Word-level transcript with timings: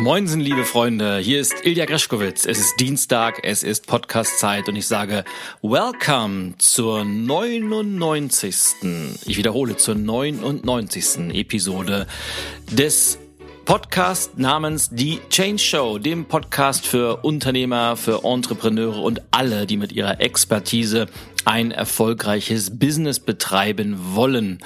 Moinsen, 0.00 0.40
liebe 0.40 0.64
Freunde, 0.64 1.18
hier 1.18 1.40
ist 1.40 1.66
Ilja 1.66 1.84
Greschkowitz. 1.84 2.46
Es 2.46 2.60
ist 2.60 2.78
Dienstag, 2.78 3.40
es 3.42 3.64
ist 3.64 3.88
Podcast-Zeit 3.88 4.68
und 4.68 4.76
ich 4.76 4.86
sage 4.86 5.24
Welcome 5.60 6.54
zur 6.58 7.04
99. 7.04 8.76
Ich 9.26 9.36
wiederhole, 9.36 9.76
zur 9.76 9.96
99. 9.96 11.34
Episode 11.34 12.06
des 12.70 13.18
Podcast 13.64 14.38
namens 14.38 14.88
Die 14.90 15.18
Change 15.30 15.58
Show, 15.58 15.98
dem 15.98 16.26
Podcast 16.26 16.86
für 16.86 17.24
Unternehmer, 17.24 17.96
für 17.96 18.22
Entrepreneure 18.22 19.02
und 19.02 19.20
alle, 19.32 19.66
die 19.66 19.76
mit 19.76 19.90
ihrer 19.90 20.20
Expertise 20.20 21.06
ein 21.44 21.70
erfolgreiches 21.70 22.78
Business 22.78 23.20
betreiben 23.20 23.96
wollen. 24.14 24.58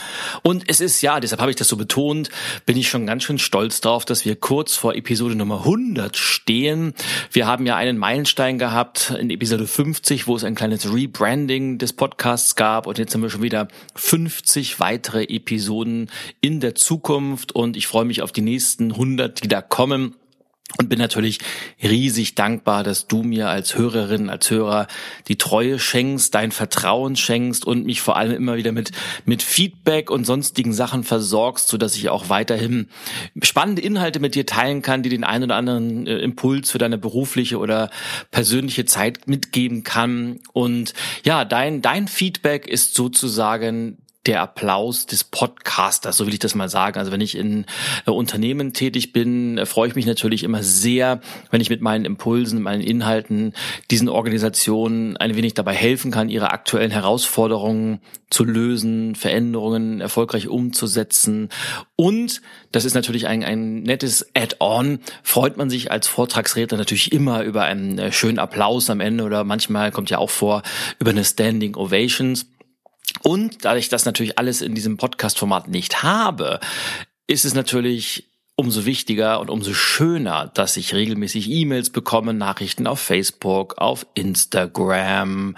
Und 0.43 0.65
es 0.69 0.81
ist 0.81 1.01
ja, 1.03 1.21
deshalb 1.21 1.41
habe 1.41 1.51
ich 1.51 1.57
das 1.57 1.69
so 1.69 1.77
betont, 1.77 2.31
bin 2.67 2.77
ich 2.77 2.89
schon 2.89 3.07
ganz 3.07 3.25
schön 3.25 3.39
stolz 3.39 3.81
drauf, 3.81 4.05
dass 4.05 4.25
wir 4.25 4.37
kurz 4.37 4.77
vor 4.77 4.95
Episode 4.95 5.35
Nummer 5.35 5.59
100 5.59 6.17
stehen. 6.17 6.95
Wir 7.31 7.47
haben 7.47 7.67
ja 7.67 7.77
einen 7.77 7.99
Meilenstein 7.99 8.59
gehabt 8.59 9.15
in 9.19 9.31
Episode 9.31 9.67
50, 9.67 10.27
wo 10.27 10.37
es 10.37 10.45
ein 10.45 10.55
kleines 10.55 10.93
Rebranding 10.93 11.79
des 11.79 11.93
Podcasts 11.93 12.57
gab 12.57 12.87
und 12.87 12.99
jetzt 12.99 13.15
haben 13.15 13.23
wir 13.23 13.31
schon 13.31 13.43
wieder 13.43 13.69
50 13.95 14.81
weitere 14.81 15.25
Episoden 15.25 16.11
in 16.41 16.61
der 16.61 16.75
Zukunft 16.75 17.53
und 17.53 17.77
ich 17.77 17.87
freue 17.87 18.05
mich 18.05 18.23
auf 18.23 18.33
die 18.33 18.43
nächsten 18.43 18.93
100, 18.93 19.45
die 19.45 19.49
da 19.49 19.63
kommen 19.63 20.15
und 20.79 20.89
bin 20.89 20.99
natürlich 20.99 21.39
riesig 21.83 22.35
dankbar, 22.35 22.85
dass 22.85 23.07
du 23.07 23.23
mir 23.23 23.49
als 23.49 23.77
Hörerin, 23.77 24.31
als 24.31 24.51
Hörer 24.51 24.87
die 25.29 25.37
Treue 25.37 25.79
schenkst, 25.79 26.35
dein 26.35 26.53
Vertrauen 26.53 27.17
schenkst 27.17 27.67
und 27.67 27.85
mich 27.85 28.01
vor 28.01 28.17
allem 28.17 28.33
immer 28.33 28.57
wieder 28.57 28.73
mit, 28.73 28.93
mit 29.25 29.43
Feedback 29.43 30.11
und 30.11 30.25
sonstigen 30.25 30.73
Sachen 30.73 31.05
versorgst, 31.05 31.69
so 31.69 31.77
dass 31.77 31.97
ich 31.97 32.09
auch 32.09 32.29
weiterhin 32.29 32.89
spannende 33.43 33.83
Inhalte 33.83 34.21
mit 34.21 34.35
dir 34.35 34.47
teilen 34.47 34.83
kann, 34.83 35.03
die 35.03 35.09
den 35.09 35.25
einen 35.25 35.45
oder 35.45 35.57
anderen 35.57 36.07
äh, 36.07 36.19
Impuls 36.19 36.71
für 36.71 36.79
deine 36.79 36.99
berufliche 36.99 37.59
oder 37.59 37.91
persönliche 38.31 38.85
Zeit 38.85 39.29
mitgeben 39.29 39.85
kann. 39.85 40.41
Und 40.53 40.95
ja, 41.25 41.45
dein, 41.45 41.83
dein 41.83 42.09
Feedback 42.09 42.67
ist 42.67 42.95
sozusagen 42.95 43.99
der 44.27 44.41
Applaus 44.41 45.07
des 45.07 45.25
Podcasters, 45.25 46.17
so 46.17 46.27
will 46.27 46.33
ich 46.33 46.39
das 46.39 46.55
mal 46.55 46.69
sagen. 46.69 46.99
Also 46.99 47.11
wenn 47.11 47.21
ich 47.21 47.37
in 47.37 47.67
äh, 48.07 48.11
Unternehmen 48.11 48.73
tätig 48.73 49.13
bin, 49.13 49.59
äh, 49.59 49.67
freue 49.67 49.89
ich 49.89 49.97
mich 49.97 50.07
natürlich 50.07 50.45
immer 50.45 50.63
sehr, 50.63 51.21
wenn 51.51 51.61
ich 51.61 51.71
mit 51.71 51.81
meinen 51.81 52.05
Impulsen, 52.05 52.63
meinen 52.63 52.83
Inhalten 52.83 53.53
diesen 53.91 54.09
Organisationen 54.09 55.17
ein 55.17 55.35
wenig 55.35 55.55
dabei 55.55 55.75
helfen 55.75 56.13
kann, 56.13 56.29
ihre 56.29 56.53
aktuellen 56.53 56.93
Herausforderungen 56.93 58.01
zu 58.31 58.45
lösen, 58.45 59.17
Veränderungen 59.17 60.01
erfolgreich 60.01 60.47
umzusetzen. 60.47 61.49
Und 61.97 62.43
das 62.71 62.85
ist 62.85 62.95
natürlich 62.95 63.27
ein, 63.27 63.43
ein 63.43 63.83
nettes 63.83 64.31
Add-on. 64.35 65.01
Freut 65.25 65.57
man 65.57 65.69
sich 65.69 65.91
als 65.91 66.07
Vortragsredner 66.07 66.79
natürlich 66.79 67.13
immer 67.13 67.43
über 67.43 67.63
einen 67.65 67.99
äh, 67.99 68.13
schönen 68.13 68.39
Applaus 68.39 68.89
am 68.89 69.01
Ende 69.01 69.25
oder 69.25 69.43
manchmal 69.43 69.91
kommt 69.91 70.11
ja 70.11 70.19
auch 70.19 70.31
vor 70.31 70.63
über 71.01 71.11
eine 71.11 71.25
Standing 71.25 71.75
Ovations. 71.75 72.47
Und 73.23 73.65
dadurch, 73.65 73.89
dass 73.89 74.05
natürlich 74.05 74.39
alles 74.39 74.63
in 74.63 74.75
diesem 74.75 74.97
Podcast-Format 74.97 75.69
nicht 75.69 76.03
habe, 76.03 76.61
ist 77.27 77.45
es 77.45 77.55
natürlich 77.55 78.29
umso 78.57 78.85
wichtiger 78.85 79.41
und 79.41 79.51
umso 79.51 79.75
schöner, 79.75 80.51
dass 80.55 80.77
ich 80.77 80.95
regelmäßig 80.95 81.49
E-Mails 81.51 81.91
bekomme, 81.91 82.35
Nachrichten 82.35 82.87
auf 82.87 83.01
Facebook, 83.01 83.79
auf 83.79 84.07
Instagram, 84.15 85.57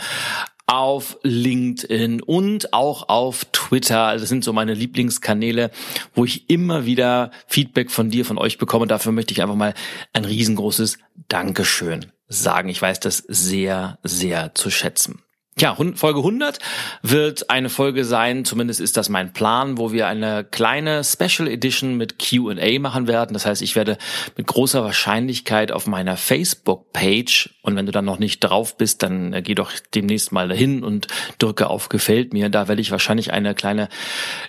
auf 0.66 1.19
LinkedIn 1.22 2.22
und 2.22 2.72
auch 2.72 3.08
auf 3.08 3.44
Twitter. 3.52 4.05
Also 4.05 4.22
das 4.22 4.28
sind 4.30 4.44
so 4.44 4.52
meine 4.52 4.75
Lieblingskanäle, 4.75 5.70
wo 6.14 6.25
ich 6.25 6.48
immer 6.48 6.86
wieder 6.86 7.30
Feedback 7.47 7.91
von 7.91 8.10
dir, 8.10 8.25
von 8.25 8.38
euch 8.38 8.59
bekomme. 8.59 8.86
Dafür 8.86 9.12
möchte 9.12 9.32
ich 9.32 9.42
einfach 9.42 9.56
mal 9.56 9.75
ein 10.12 10.25
riesengroßes 10.25 10.98
Dankeschön 11.28 12.06
sagen. 12.28 12.69
Ich 12.69 12.81
weiß 12.81 13.00
das 13.00 13.19
sehr, 13.19 13.98
sehr 14.03 14.54
zu 14.54 14.71
schätzen. 14.71 15.23
Ja, 15.56 15.76
Folge 15.94 16.19
100 16.19 16.59
wird 17.03 17.48
eine 17.48 17.70
Folge 17.70 18.04
sein, 18.04 18.44
zumindest 18.44 18.81
ist 18.81 18.97
das 18.97 19.09
mein 19.09 19.32
Plan, 19.32 19.78
wo 19.78 19.92
wir 19.92 20.09
eine 20.09 20.42
kleine 20.42 21.04
Special 21.04 21.47
Edition 21.47 21.97
mit 21.97 22.16
Q&A 22.19 22.81
machen 22.81 23.06
werden. 23.06 23.34
Das 23.34 23.47
heißt, 23.47 23.62
ich 23.62 23.76
werde 23.76 23.97
mit 24.37 24.48
großer 24.48 24.82
Wahrscheinlichkeit 24.82 25.70
auf 25.70 25.87
meiner 25.87 26.16
Facebook-Page 26.16 27.50
und 27.62 27.76
wenn 27.76 27.87
du 27.87 27.92
dann 27.92 28.04
noch 28.04 28.19
nicht 28.19 28.41
drauf 28.41 28.76
bist, 28.76 29.04
dann 29.04 29.32
äh, 29.32 29.42
geh 29.42 29.54
doch 29.54 29.70
demnächst 29.94 30.32
mal 30.32 30.48
dahin 30.48 30.82
und 30.82 31.06
drücke 31.38 31.69
auf 31.69 31.88
Gefällt 31.88 32.32
mir. 32.32 32.48
Da 32.48 32.66
werde 32.66 32.82
ich 32.82 32.91
wahrscheinlich 32.91 33.32
eine 33.32 33.54
kleine, 33.54 33.88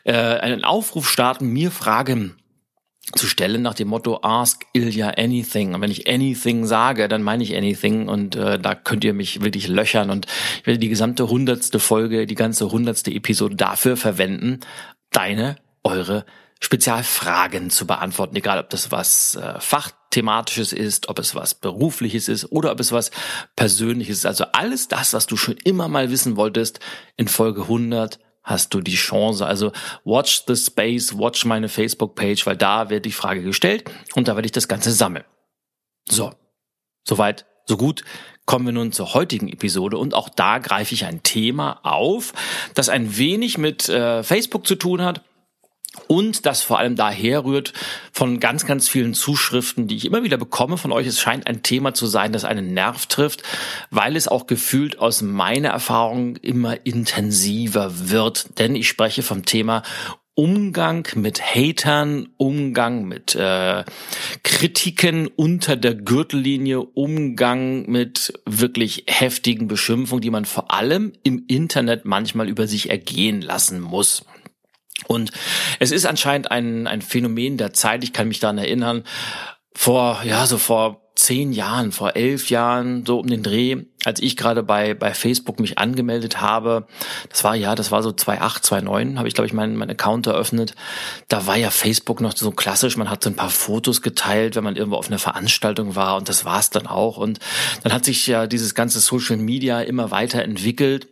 äh, 0.06 0.14
einen 0.14 0.64
Aufruf 0.64 1.08
starten, 1.08 1.50
mir 1.50 1.70
Fragen 1.70 2.36
zu 3.14 3.28
stellen 3.28 3.62
nach 3.62 3.74
dem 3.76 3.90
Motto 3.90 4.20
Ask 4.24 4.66
Ilya 4.74 5.12
anything. 5.12 5.74
Und 5.74 5.82
wenn 5.82 5.92
ich 5.92 6.08
anything 6.08 6.66
sage, 6.66 7.08
dann 7.08 7.22
meine 7.22 7.44
ich 7.44 7.56
anything 7.56 8.08
und 8.08 8.36
äh, 8.36 8.60
da 8.60 8.76
könnt 8.76 9.04
ihr 9.04 9.14
mich 9.14 9.42
wirklich 9.42 9.68
löchern 9.68 10.10
und 10.10 10.26
ich 10.60 10.68
werde 10.68 10.80
die 10.80 10.90
gesamte 10.90 11.30
hundertste 11.30 11.80
Folge, 11.80 12.26
die 12.26 12.36
ganze 12.36 12.72
hundertste 12.72 13.12
Episode 13.12 13.56
dafür 13.56 13.96
verwenden, 13.98 14.60
deine, 15.12 15.58
eure 15.84 16.26
Spezialfragen 16.60 17.70
zu 17.70 17.86
beantworten, 17.86 18.36
egal 18.36 18.60
ob 18.60 18.70
das 18.70 18.92
was 18.92 19.36
äh, 19.36 19.60
fachthematisches 19.60 20.74
ist, 20.74 21.10
ob 21.10 21.20
es 21.20 21.36
was 21.36 21.54
berufliches 21.54 22.28
ist 22.28 22.52
oder 22.52 22.72
ob 22.72 22.80
es 22.80 22.92
was 22.92 23.12
persönliches 23.56 24.20
ist. 24.20 24.26
Also 24.26 24.46
alles 24.54 24.88
das, 24.88 25.14
was 25.14 25.28
du 25.28 25.38
schon 25.38 25.58
immer 25.64 25.88
mal 25.88 26.10
wissen 26.10 26.38
wolltest, 26.38 26.80
in 27.18 27.28
Folge 27.28 27.64
100 27.64 28.20
hast 28.46 28.74
du 28.74 28.80
die 28.80 28.96
Chance. 28.96 29.46
Also 29.46 29.74
watch 30.06 30.44
the 30.48 30.56
space, 30.56 31.18
watch 31.18 31.44
meine 31.44 31.68
Facebook-Page, 31.68 32.46
weil 32.46 32.56
da 32.56 32.90
wird 32.90 33.06
die 33.06 33.12
Frage 33.12 33.44
gestellt 33.44 33.90
und 34.14 34.28
da 34.28 34.36
werde 34.36 34.46
ich 34.46 34.54
das 34.54 34.70
Ganze 34.70 34.92
sammeln. 34.92 35.26
So, 36.08 36.32
soweit, 37.04 37.46
so 37.66 37.76
gut. 37.76 38.04
Kommen 38.46 38.68
wir 38.68 38.74
nun 38.74 38.92
zur 38.92 39.16
heutigen 39.16 39.50
Episode 39.50 39.98
und 39.98 40.14
auch 40.14 40.30
da 40.30 40.60
greife 40.60 40.94
ich 40.94 41.06
ein 41.06 41.24
Thema 41.24 41.80
auf, 41.82 42.34
das 42.76 42.90
ein 42.90 43.18
wenig 43.18 43.58
mit 43.58 43.90
äh, 43.90 44.22
Facebook 44.22 44.68
zu 44.68 44.76
tun 44.76 45.02
hat 45.02 45.24
und 46.08 46.46
das 46.46 46.62
vor 46.62 46.80
allem 46.80 46.96
daher 46.96 47.46
rührt 47.46 47.74
von 48.12 48.40
ganz, 48.40 48.66
ganz 48.66 48.88
vielen 48.90 49.14
Zuschriften, 49.14 49.88
die 49.88 49.96
ich 49.96 50.06
immer 50.06 50.24
wieder 50.24 50.38
bekomme 50.38 50.78
von 50.78 50.92
euch. 50.92 51.08
Es 51.08 51.20
scheint 51.20 51.48
ein 51.48 51.64
Thema 51.64 51.94
zu 51.94 52.08
sein, 52.08 52.34
das 52.34 52.46
einen 52.46 52.74
Nerv 52.74 53.06
trifft, 53.08 53.44
weil 53.90 54.16
es 54.16 54.28
auch 54.28 54.48
gefühlt 54.48 55.00
aus 55.00 55.22
meiner 55.22 55.70
Erfahrung 55.70 56.36
immer 56.38 56.86
intensiver 56.86 58.10
wird. 58.10 58.60
Denn 58.60 58.76
ich 58.76 58.88
spreche 58.88 59.24
vom 59.24 59.46
Thema 59.46 59.84
Umgang 60.38 61.08
mit 61.16 61.42
Hatern, 61.42 62.28
Umgang 62.36 63.06
mit 63.06 63.36
äh, 63.36 63.86
Kritiken 64.44 65.28
unter 65.28 65.78
der 65.78 65.96
Gürtellinie, 65.96 66.82
Umgang 66.82 67.90
mit 67.90 68.34
wirklich 68.46 69.06
heftigen 69.08 69.70
Beschimpfungen, 69.70 70.22
die 70.22 70.30
man 70.30 70.44
vor 70.44 70.74
allem 70.74 71.14
im 71.24 71.46
Internet 71.48 72.04
manchmal 72.04 72.50
über 72.50 72.68
sich 72.68 72.90
ergehen 72.90 73.42
lassen 73.42 73.80
muss. 73.80 74.26
Und 75.08 75.32
es 75.80 75.92
ist 75.92 76.06
anscheinend 76.06 76.52
ein, 76.52 76.88
ein 76.88 77.02
Phänomen 77.02 77.58
der 77.58 77.74
Zeit. 77.74 78.04
Ich 78.04 78.14
kann 78.14 78.28
mich 78.28 78.40
daran 78.40 78.58
erinnern, 78.58 79.04
vor, 79.74 80.22
ja, 80.24 80.46
so 80.46 80.58
vor 80.58 81.02
zehn 81.16 81.54
Jahren, 81.54 81.92
vor 81.92 82.16
elf 82.16 82.50
Jahren, 82.50 83.06
so 83.06 83.20
um 83.20 83.28
den 83.28 83.42
Dreh, 83.42 83.78
als 84.04 84.22
ich 84.22 84.36
gerade 84.36 84.64
bei, 84.64 84.94
bei 84.94 85.14
Facebook 85.14 85.60
mich 85.60 85.78
angemeldet 85.78 86.42
habe, 86.42 86.88
das 87.30 87.44
war 87.44 87.56
ja, 87.56 87.74
das 87.74 87.92
war 87.92 88.04
so 88.04 88.12
2008, 88.12 88.66
2009, 88.66 89.18
habe 89.18 89.28
ich, 89.28 89.34
glaube 89.34 89.48
ich, 89.48 89.54
meinen 89.54 89.78
mein 89.78 89.90
Account 89.90 90.28
eröffnet. 90.28 90.76
Da 91.30 91.48
war 91.48 91.56
ja 91.56 91.70
Facebook 91.72 92.20
noch 92.20 92.36
so 92.36 92.52
klassisch, 92.52 92.98
man 92.98 93.10
hat 93.10 93.24
so 93.24 93.30
ein 93.30 93.36
paar 93.36 93.50
Fotos 93.50 94.02
geteilt, 94.02 94.56
wenn 94.56 94.64
man 94.64 94.76
irgendwo 94.76 94.98
auf 94.98 95.08
einer 95.08 95.20
Veranstaltung 95.20 95.96
war 95.96 96.18
und 96.18 96.28
das 96.28 96.44
war's 96.44 96.70
dann 96.70 96.86
auch. 96.86 97.18
Und 97.18 97.40
dann 97.84 97.94
hat 97.94 98.04
sich 98.04 98.28
ja 98.28 98.46
dieses 98.46 98.76
ganze 98.76 99.00
Social 99.00 99.38
Media 99.38 99.82
immer 99.82 100.12
weiter 100.12 100.44
entwickelt. 100.44 101.08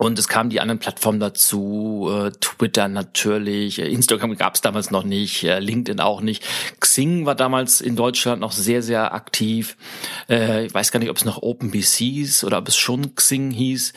Und 0.00 0.18
es 0.18 0.28
kamen 0.28 0.48
die 0.48 0.60
anderen 0.62 0.78
Plattformen 0.78 1.20
dazu, 1.20 2.08
äh, 2.10 2.30
Twitter 2.40 2.88
natürlich, 2.88 3.78
äh, 3.80 3.86
Instagram 3.86 4.34
gab 4.34 4.54
es 4.54 4.62
damals 4.62 4.90
noch 4.90 5.04
nicht, 5.04 5.44
äh, 5.44 5.58
LinkedIn 5.58 6.00
auch 6.00 6.22
nicht. 6.22 6.42
Xing 6.80 7.26
war 7.26 7.34
damals 7.34 7.82
in 7.82 7.96
Deutschland 7.96 8.40
noch 8.40 8.52
sehr, 8.52 8.82
sehr 8.82 9.12
aktiv. 9.12 9.76
Ich 10.28 10.72
weiß 10.72 10.90
gar 10.90 11.00
nicht, 11.00 11.10
ob 11.10 11.18
es 11.18 11.26
noch 11.26 11.42
OpenBC 11.42 11.98
hieß 11.98 12.44
oder 12.44 12.58
ob 12.58 12.68
es 12.68 12.76
schon 12.78 13.14
Xing 13.14 13.50
hieß. 13.50 13.92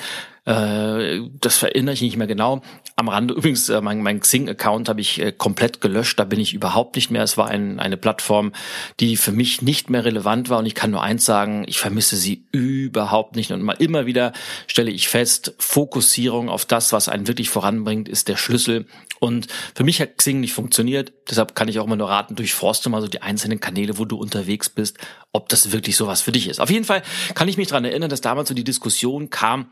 Äh, 0.46 1.22
das 1.40 1.64
erinnere 1.64 1.94
ich 1.94 2.02
nicht 2.02 2.18
mehr 2.18 2.28
genau. 2.28 2.62
Am 2.98 3.08
Rande 3.08 3.34
übrigens, 3.34 3.70
äh, 3.70 3.80
mein, 3.80 4.02
mein 4.02 4.20
Xing-Account 4.20 4.90
habe 4.90 5.00
ich 5.00 5.22
äh, 5.22 5.32
komplett 5.32 5.80
gelöscht. 5.80 6.20
Da 6.20 6.26
bin 6.26 6.40
ich 6.40 6.54
überhaupt 6.54 6.96
nicht 6.96 7.12
mehr. 7.12 7.24
Es 7.24 7.38
war 7.38 7.48
ein, 7.48 7.80
eine 7.80 7.96
Plattform, 7.96 8.52
die 9.00 9.16
für 9.16 9.32
mich 9.32 9.62
nicht 9.62 9.90
mehr 9.90 10.04
relevant 10.04 10.50
war. 10.50 10.60
Und 10.60 10.66
ich 10.66 10.76
kann 10.76 10.92
nur 10.92 11.02
eins 11.02 11.24
sagen, 11.24 11.64
ich 11.68 11.80
vermisse 11.80 12.18
sie 12.18 12.46
überhaupt 12.52 13.38
nicht. 13.38 13.52
Und 13.52 13.62
mal 13.62 13.78
immer 13.80 14.06
wieder 14.06 14.34
stelle 14.68 14.92
ich 14.92 15.08
fest, 15.08 15.56
Fokussierung 15.60 16.50
auf 16.50 16.66
das, 16.66 16.92
was 16.92 17.08
einen 17.08 17.28
wirklich 17.28 17.50
voranbringt, 17.50 18.10
ist 18.10 18.28
der 18.28 18.36
Schlüssel. 18.36 18.86
Und 19.20 19.48
für 19.74 19.86
mich 19.86 20.02
hat 20.02 20.18
Xing 20.18 20.42
nicht 20.42 20.54
funktioniert. 20.54 21.14
Deshalb 21.30 21.56
kann 21.56 21.70
ich 21.70 21.80
auch 21.80 21.86
immer 21.86 21.96
nur 21.96 22.10
raten, 22.10 22.36
durchforste 22.36 22.90
mal 22.90 23.02
so 23.02 23.08
die 23.08 23.22
einzelnen 23.22 23.62
Kanäle, 23.62 23.98
wo 23.98 24.04
du 24.04 24.18
unterwegs 24.18 24.68
bist, 24.68 24.98
ob 25.32 25.48
das 25.48 25.72
wirklich 25.72 25.96
sowas 25.96 26.22
für 26.22 26.34
dich 26.34 26.50
ist. 26.50 26.60
Auf 26.60 26.70
jeden 26.70 26.84
Fall 26.84 27.02
kann 27.34 27.48
ich 27.48 27.56
mich 27.56 27.70
daran 27.70 27.86
erinnern, 27.86 28.10
dass 28.10 28.20
damals 28.20 28.50
so 28.50 28.56
die 28.56 28.66
Diskussion 28.66 29.30
kam, 29.30 29.72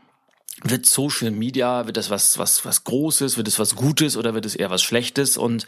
wird 0.64 0.86
Social 0.86 1.30
Media, 1.30 1.86
wird 1.86 1.96
das 1.96 2.10
was, 2.10 2.38
was, 2.38 2.64
was 2.64 2.84
Großes, 2.84 3.36
wird 3.36 3.48
es 3.48 3.58
was 3.58 3.74
Gutes 3.74 4.16
oder 4.16 4.34
wird 4.34 4.46
es 4.46 4.54
eher 4.54 4.70
was 4.70 4.82
Schlechtes? 4.82 5.36
Und 5.36 5.66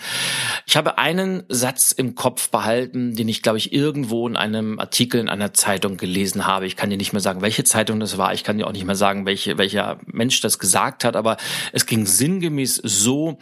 ich 0.67 0.77
habe 0.77 0.99
einen 0.99 1.45
Satz 1.49 1.93
im 1.93 2.15
Kopf 2.15 2.51
behalten, 2.51 3.17
den 3.17 3.29
ich, 3.29 3.43
glaube 3.43 3.59
ich, 3.59 3.73
irgendwo 3.73 4.27
in 4.29 4.37
einem 4.37 4.79
Artikel 4.79 5.21
in 5.21 5.29
einer 5.29 5.53
Zeitung 5.53 5.97
gelesen 5.97 6.47
habe. 6.47 6.67
Ich 6.67 6.77
kann 6.77 6.91
dir 6.91 6.97
nicht 6.97 7.13
mehr 7.13 7.21
sagen, 7.21 7.43
welche 7.43 7.65
Zeitung 7.65 8.01
das 8.01 8.19
war. 8.19 8.35
Ich 8.35 8.45
kann 8.45 8.59
dir 8.59 8.67
auch 8.67 8.73
nicht 8.73 8.87
mehr 8.87 8.95
sagen, 8.95 9.27
welche, 9.27 9.59
welcher 9.59 9.99
Mensch 10.07 10.41
das 10.41 10.59
gesagt 10.59 11.05
hat. 11.05 11.17
Aber 11.17 11.37
es 11.73 11.87
ging 11.87 12.07
sinngemäß 12.07 12.81
so, 12.85 13.39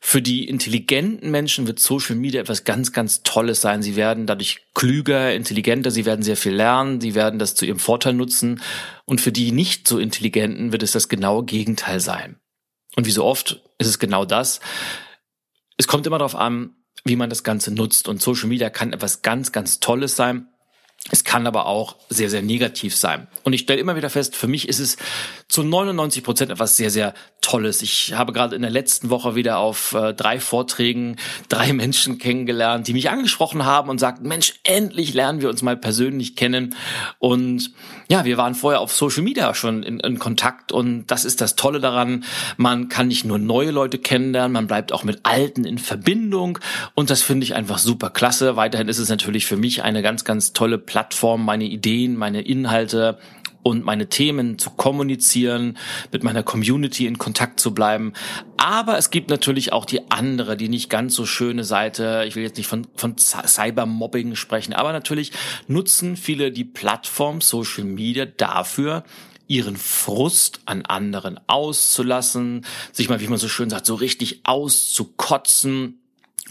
für 0.00 0.22
die 0.22 0.48
intelligenten 0.48 1.30
Menschen 1.30 1.66
wird 1.66 1.78
Social 1.78 2.16
Media 2.16 2.40
etwas 2.40 2.64
ganz, 2.64 2.92
ganz 2.92 3.22
Tolles 3.22 3.60
sein. 3.60 3.82
Sie 3.82 3.96
werden 3.96 4.26
dadurch 4.26 4.62
klüger, 4.74 5.34
intelligenter, 5.34 5.90
sie 5.90 6.04
werden 6.04 6.22
sehr 6.22 6.36
viel 6.36 6.54
lernen, 6.54 7.00
sie 7.00 7.14
werden 7.14 7.38
das 7.38 7.54
zu 7.54 7.66
ihrem 7.66 7.78
Vorteil 7.78 8.14
nutzen. 8.14 8.60
Und 9.08 9.22
für 9.22 9.32
die 9.32 9.52
nicht 9.52 9.88
so 9.88 9.98
Intelligenten 9.98 10.70
wird 10.70 10.82
es 10.82 10.92
das 10.92 11.08
genaue 11.08 11.44
Gegenteil 11.44 11.98
sein. 11.98 12.38
Und 12.94 13.06
wie 13.06 13.10
so 13.10 13.24
oft 13.24 13.62
ist 13.78 13.86
es 13.86 13.98
genau 13.98 14.26
das. 14.26 14.60
Es 15.78 15.88
kommt 15.88 16.06
immer 16.06 16.18
darauf 16.18 16.34
an, 16.34 16.74
wie 17.04 17.16
man 17.16 17.30
das 17.30 17.42
Ganze 17.42 17.72
nutzt. 17.72 18.06
Und 18.06 18.20
Social 18.20 18.48
Media 18.48 18.68
kann 18.68 18.92
etwas 18.92 19.22
ganz, 19.22 19.50
ganz 19.50 19.80
Tolles 19.80 20.14
sein. 20.14 20.48
Es 21.10 21.24
kann 21.24 21.46
aber 21.46 21.64
auch 21.64 21.96
sehr, 22.10 22.28
sehr 22.28 22.42
negativ 22.42 22.94
sein. 22.94 23.28
Und 23.44 23.54
ich 23.54 23.62
stelle 23.62 23.80
immer 23.80 23.96
wieder 23.96 24.10
fest, 24.10 24.36
für 24.36 24.46
mich 24.46 24.68
ist 24.68 24.78
es 24.78 24.98
zu 25.48 25.62
99 25.62 26.22
Prozent 26.22 26.50
etwas 26.50 26.76
sehr, 26.76 26.90
sehr 26.90 27.14
Tolles. 27.40 27.80
Ich 27.80 28.12
habe 28.12 28.34
gerade 28.34 28.56
in 28.56 28.62
der 28.62 28.70
letzten 28.70 29.08
Woche 29.08 29.34
wieder 29.34 29.56
auf 29.56 29.94
äh, 29.94 30.12
drei 30.12 30.38
Vorträgen 30.38 31.16
drei 31.48 31.72
Menschen 31.72 32.18
kennengelernt, 32.18 32.88
die 32.88 32.92
mich 32.92 33.08
angesprochen 33.08 33.64
haben 33.64 33.88
und 33.88 33.98
sagten, 33.98 34.28
Mensch, 34.28 34.54
endlich 34.64 35.14
lernen 35.14 35.40
wir 35.40 35.48
uns 35.48 35.62
mal 35.62 35.78
persönlich 35.78 36.36
kennen. 36.36 36.74
Und 37.18 37.72
ja, 38.08 38.24
wir 38.24 38.38
waren 38.38 38.54
vorher 38.54 38.80
auf 38.80 38.92
Social 38.92 39.22
Media 39.22 39.54
schon 39.54 39.82
in, 39.82 40.00
in 40.00 40.18
Kontakt 40.18 40.72
und 40.72 41.06
das 41.08 41.26
ist 41.26 41.42
das 41.42 41.56
Tolle 41.56 41.78
daran. 41.78 42.24
Man 42.56 42.88
kann 42.88 43.08
nicht 43.08 43.26
nur 43.26 43.38
neue 43.38 43.70
Leute 43.70 43.98
kennenlernen, 43.98 44.52
man 44.52 44.66
bleibt 44.66 44.92
auch 44.92 45.04
mit 45.04 45.20
Alten 45.24 45.64
in 45.64 45.78
Verbindung 45.78 46.58
und 46.94 47.10
das 47.10 47.22
finde 47.22 47.44
ich 47.44 47.54
einfach 47.54 47.78
super 47.78 48.08
klasse. 48.08 48.56
Weiterhin 48.56 48.88
ist 48.88 48.98
es 48.98 49.10
natürlich 49.10 49.44
für 49.44 49.58
mich 49.58 49.82
eine 49.82 50.00
ganz, 50.00 50.24
ganz 50.24 50.54
tolle 50.54 50.78
Plattform, 50.78 51.44
meine 51.44 51.64
Ideen, 51.64 52.16
meine 52.16 52.40
Inhalte 52.40 53.18
und 53.68 53.84
meine 53.84 54.08
Themen 54.08 54.58
zu 54.58 54.70
kommunizieren, 54.70 55.76
mit 56.10 56.24
meiner 56.24 56.42
Community 56.42 57.06
in 57.06 57.18
Kontakt 57.18 57.60
zu 57.60 57.74
bleiben. 57.74 58.14
Aber 58.56 58.96
es 58.96 59.10
gibt 59.10 59.28
natürlich 59.28 59.74
auch 59.74 59.84
die 59.84 60.10
andere, 60.10 60.56
die 60.56 60.70
nicht 60.70 60.88
ganz 60.88 61.14
so 61.14 61.26
schöne 61.26 61.64
Seite. 61.64 62.24
Ich 62.26 62.34
will 62.34 62.42
jetzt 62.42 62.56
nicht 62.56 62.66
von, 62.66 62.86
von 62.96 63.16
Cybermobbing 63.18 64.36
sprechen, 64.36 64.72
aber 64.72 64.92
natürlich 64.92 65.32
nutzen 65.66 66.16
viele 66.16 66.50
die 66.50 66.64
Plattform 66.64 67.42
Social 67.42 67.84
Media 67.84 68.24
dafür, 68.24 69.04
ihren 69.48 69.76
Frust 69.76 70.60
an 70.64 70.86
anderen 70.86 71.38
auszulassen, 71.46 72.64
sich 72.92 73.10
mal, 73.10 73.20
wie 73.20 73.28
man 73.28 73.38
so 73.38 73.48
schön 73.48 73.68
sagt, 73.68 73.84
so 73.84 73.94
richtig 73.94 74.40
auszukotzen 74.44 76.00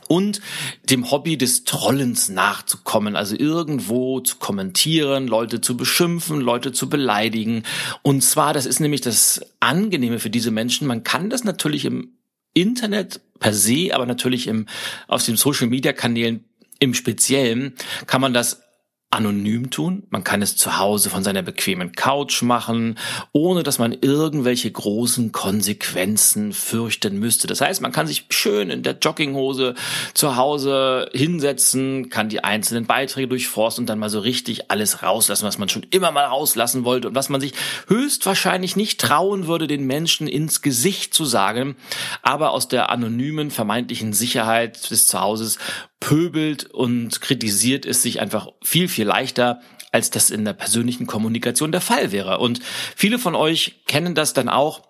und 0.07 0.41
dem 0.89 1.11
Hobby 1.11 1.37
des 1.37 1.63
Trollens 1.63 2.29
nachzukommen, 2.29 3.15
also 3.15 3.35
irgendwo 3.37 4.19
zu 4.19 4.37
kommentieren, 4.37 5.27
Leute 5.27 5.61
zu 5.61 5.77
beschimpfen, 5.77 6.39
Leute 6.41 6.71
zu 6.71 6.89
beleidigen. 6.89 7.63
Und 8.01 8.21
zwar, 8.21 8.53
das 8.53 8.65
ist 8.65 8.79
nämlich 8.79 9.01
das 9.01 9.41
Angenehme 9.59 10.19
für 10.19 10.29
diese 10.29 10.51
Menschen. 10.51 10.87
Man 10.87 11.03
kann 11.03 11.29
das 11.29 11.43
natürlich 11.43 11.85
im 11.85 12.13
Internet 12.53 13.21
per 13.39 13.53
se, 13.53 13.89
aber 13.93 14.05
natürlich 14.05 14.47
im, 14.47 14.65
aus 15.07 15.25
den 15.25 15.37
Social 15.37 15.67
Media 15.67 15.93
Kanälen 15.93 16.43
im 16.79 16.93
Speziellen 16.93 17.73
kann 18.05 18.21
man 18.21 18.33
das 18.33 18.61
anonym 19.09 19.69
tun. 19.69 20.03
Man 20.09 20.25
kann 20.25 20.41
es 20.41 20.57
zu 20.57 20.79
Hause 20.79 21.09
von 21.09 21.23
seiner 21.23 21.41
bequemen 21.41 21.93
Couch 21.93 22.41
machen, 22.41 22.99
ohne 23.31 23.63
dass 23.63 23.79
man 23.79 23.93
irgendwelche 23.93 24.69
großen 24.69 25.31
Konsequenzen 25.31 26.51
fürchten 26.51 27.17
müsste. 27.17 27.47
Das 27.47 27.61
heißt, 27.61 27.81
man 27.81 27.93
kann 27.93 28.05
sich 28.05 28.25
schön 28.29 28.69
in 28.69 28.83
der 28.83 28.97
Jogginghose 28.97 29.75
zu 30.13 30.35
Hause 30.35 31.09
hinsetzen, 31.13 32.09
kann 32.09 32.27
die 32.27 32.43
einzelnen 32.43 32.85
Beiträge 32.85 33.29
durchforsten 33.29 33.83
und 33.83 33.87
dann 33.87 33.99
mal 33.99 34.09
so 34.09 34.19
richtig 34.19 34.69
alles 34.71 35.01
rauslassen, 35.03 35.47
was 35.47 35.57
man 35.57 35.69
schon 35.69 35.85
immer 35.89 36.11
mal 36.11 36.25
rauslassen 36.25 36.83
wollte 36.83 37.07
und 37.07 37.15
was 37.15 37.29
man 37.29 37.39
sich 37.39 37.53
höchstwahrscheinlich 37.87 38.75
nicht 38.75 38.99
trauen 38.99 39.47
würde, 39.47 39.67
den 39.67 39.87
Menschen 39.87 40.27
ins 40.27 40.61
Gesicht 40.61 41.13
zu 41.13 41.23
sagen, 41.23 41.77
aber 42.23 42.51
aus 42.51 42.67
der 42.67 42.89
anonymen 42.89 43.51
vermeintlichen 43.51 44.11
Sicherheit 44.11 44.91
des 44.91 45.07
Zuhauses 45.07 45.59
pöbelt 45.99 46.65
und 46.65 47.21
kritisiert 47.21 47.85
es 47.85 48.01
sich 48.01 48.19
einfach 48.21 48.49
viel, 48.63 48.87
viel 48.87 49.07
leichter, 49.07 49.61
als 49.91 50.09
das 50.09 50.29
in 50.29 50.45
der 50.45 50.53
persönlichen 50.53 51.07
Kommunikation 51.07 51.71
der 51.71 51.81
Fall 51.81 52.11
wäre. 52.11 52.39
Und 52.39 52.61
viele 52.95 53.19
von 53.19 53.35
euch 53.35 53.81
kennen 53.87 54.15
das 54.15 54.33
dann 54.33 54.49
auch, 54.49 54.86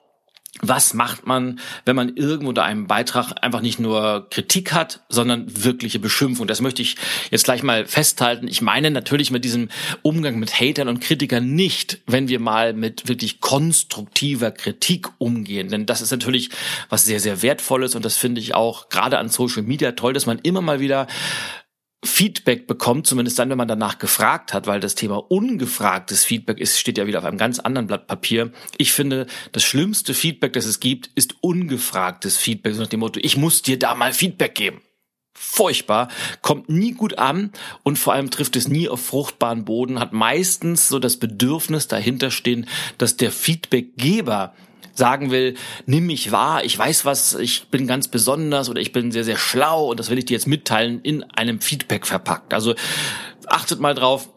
was 0.62 0.94
macht 0.94 1.28
man, 1.28 1.60
wenn 1.86 1.96
man 1.96 2.16
irgendwo 2.16 2.50
unter 2.50 2.64
einem 2.64 2.88
Beitrag 2.88 3.34
einfach 3.44 3.62
nicht 3.62 3.80
nur 3.80 4.28
Kritik 4.30 4.74
hat, 4.74 5.02
sondern 5.10 5.46
wirkliche 5.64 6.00
Beschimpfung? 6.00 6.48
Das 6.48 6.62
möchte 6.62 6.82
ich 6.82 6.96
jetzt 7.30 7.46
gleich 7.46 7.64
mal 7.64 7.86
festhalten. 7.86 8.48
Ich 8.48 8.62
meine 8.62 8.90
natürlich 8.92 9.32
mit 9.32 9.46
diesem 9.46 9.70
Umgang 10.02 10.40
mit 10.40 10.60
Hatern 10.60 10.88
und 10.88 11.00
Kritikern 11.00 11.54
nicht, 11.54 12.02
wenn 12.08 12.28
wir 12.28 12.40
mal 12.40 12.74
mit 12.74 13.08
wirklich 13.08 13.40
konstruktiver 13.40 14.52
Kritik 14.52 15.08
umgehen. 15.20 15.70
Denn 15.70 15.86
das 15.86 16.02
ist 16.02 16.12
natürlich 16.12 16.50
was 16.90 17.06
sehr, 17.06 17.20
sehr 17.20 17.42
Wertvolles 17.42 17.96
und 17.96 18.04
das 18.04 18.18
finde 18.18 18.42
ich 18.42 18.56
auch 18.56 18.90
gerade 18.90 19.20
an 19.20 19.30
Social 19.30 19.64
Media 19.64 19.92
toll, 19.92 20.14
dass 20.14 20.26
man 20.26 20.40
immer 20.40 20.62
mal 20.62 20.80
wieder 20.80 21.08
Feedback 22.06 22.68
bekommt, 22.68 23.08
zumindest 23.08 23.40
dann, 23.40 23.50
wenn 23.50 23.58
man 23.58 23.68
danach 23.68 23.98
gefragt 23.98 24.54
hat, 24.54 24.68
weil 24.68 24.80
das 24.80 24.96
Thema 24.96 25.18
ungefragtes 25.32 26.24
Feedback 26.24 26.60
ist, 26.60 26.80
steht 26.80 26.98
ja 26.98 27.08
wieder 27.08 27.20
auf 27.20 27.26
einem 27.26 27.40
ganz 27.40 27.60
anderen 27.60 27.88
Blatt 27.88 28.08
Papier. 28.08 28.52
Ich 28.78 28.92
finde, 28.92 29.26
das 29.52 29.64
schlimmste 29.64 30.14
Feedback, 30.14 30.54
das 30.54 30.66
es 30.66 30.80
gibt, 30.80 31.10
ist 31.16 31.36
ungefragtes 31.42 32.38
Feedback, 32.38 32.76
so 32.76 32.82
nach 32.82 32.90
dem 32.90 33.00
Motto, 33.00 33.20
ich 33.22 33.36
muss 33.36 33.64
dir 33.64 33.80
da 33.80 33.96
mal 33.96 34.14
Feedback 34.14 34.54
geben. 34.54 34.82
Furchtbar, 35.40 36.08
kommt 36.42 36.70
nie 36.70 36.94
gut 36.94 37.20
an 37.20 37.52
und 37.84 37.98
vor 37.98 38.14
allem 38.14 38.32
trifft 38.32 38.56
es 38.56 38.68
nie 38.68 38.90
auf 38.90 39.06
fruchtbaren 39.06 39.66
Boden, 39.66 40.00
hat 40.00 40.12
meistens 40.12 40.88
so 40.88 40.98
das 40.98 41.18
Bedürfnis 41.18 41.88
dahinter 41.88 42.32
stehen, 42.32 42.68
dass 42.98 43.18
der 43.18 43.32
Feedbackgeber 43.32 44.54
sagen 44.98 45.32
will, 45.32 45.56
nimm 45.86 46.08
mich 46.08 46.32
wahr, 46.32 46.64
ich 46.64 46.78
weiß 46.78 47.06
was, 47.06 47.36
ich 47.36 47.70
bin 47.70 47.88
ganz 47.88 48.08
besonders 48.08 48.70
oder 48.70 48.82
ich 48.82 48.92
bin 48.92 49.12
sehr, 49.12 49.24
sehr 49.24 49.38
schlau 49.38 49.90
und 49.90 50.00
das 50.00 50.10
will 50.10 50.18
ich 50.18 50.26
dir 50.26 50.34
jetzt 50.34 50.48
mitteilen, 50.48 51.02
in 51.02 51.24
einem 51.24 51.62
Feedback 51.62 52.06
verpackt. 52.06 52.54
Also 52.54 52.76
achtet 53.48 53.80
mal 53.80 53.94
drauf, 53.94 54.30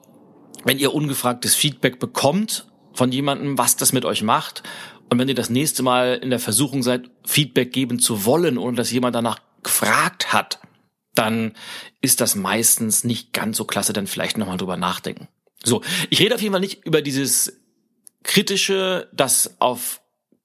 wenn 0.65 0.79
ihr 0.79 0.95
ungefragtes 0.95 1.55
Feedback 1.55 1.99
bekommt 1.99 2.67
von 2.93 3.13
jemandem, 3.13 3.59
was 3.59 3.77
das 3.77 3.93
mit 3.93 4.05
euch 4.05 4.23
macht. 4.23 4.63
Und 5.09 5.19
wenn 5.19 5.29
ihr 5.29 5.35
das 5.35 5.51
nächste 5.51 5.83
Mal 5.83 6.21
in 6.23 6.31
der 6.31 6.39
Versuchung 6.39 6.83
seid, 6.83 7.11
Feedback 7.27 7.73
geben 7.73 7.99
zu 7.99 8.25
wollen, 8.25 8.59
ohne 8.59 8.77
dass 8.77 8.93
jemand 8.93 9.15
danach 9.15 9.39
gefragt 9.63 10.33
hat, 10.33 10.61
dann 11.15 11.55
ist 12.01 12.21
das 12.21 12.35
meistens 12.35 13.05
nicht 13.05 13.33
ganz 13.33 13.57
so 13.57 13.65
klasse, 13.65 13.93
dann 13.93 14.07
vielleicht 14.07 14.39
nochmal 14.39 14.57
drüber 14.57 14.77
nachdenken. 14.77 15.29
So, 15.65 15.83
ich 16.09 16.21
rede 16.21 16.35
auf 16.35 16.41
jeden 16.41 16.53
Fall 16.53 16.61
nicht 16.61 16.85
über 16.85 17.03
dieses 17.03 17.61
kritische, 18.23 19.09
das 19.13 19.57
auf 19.61 20.00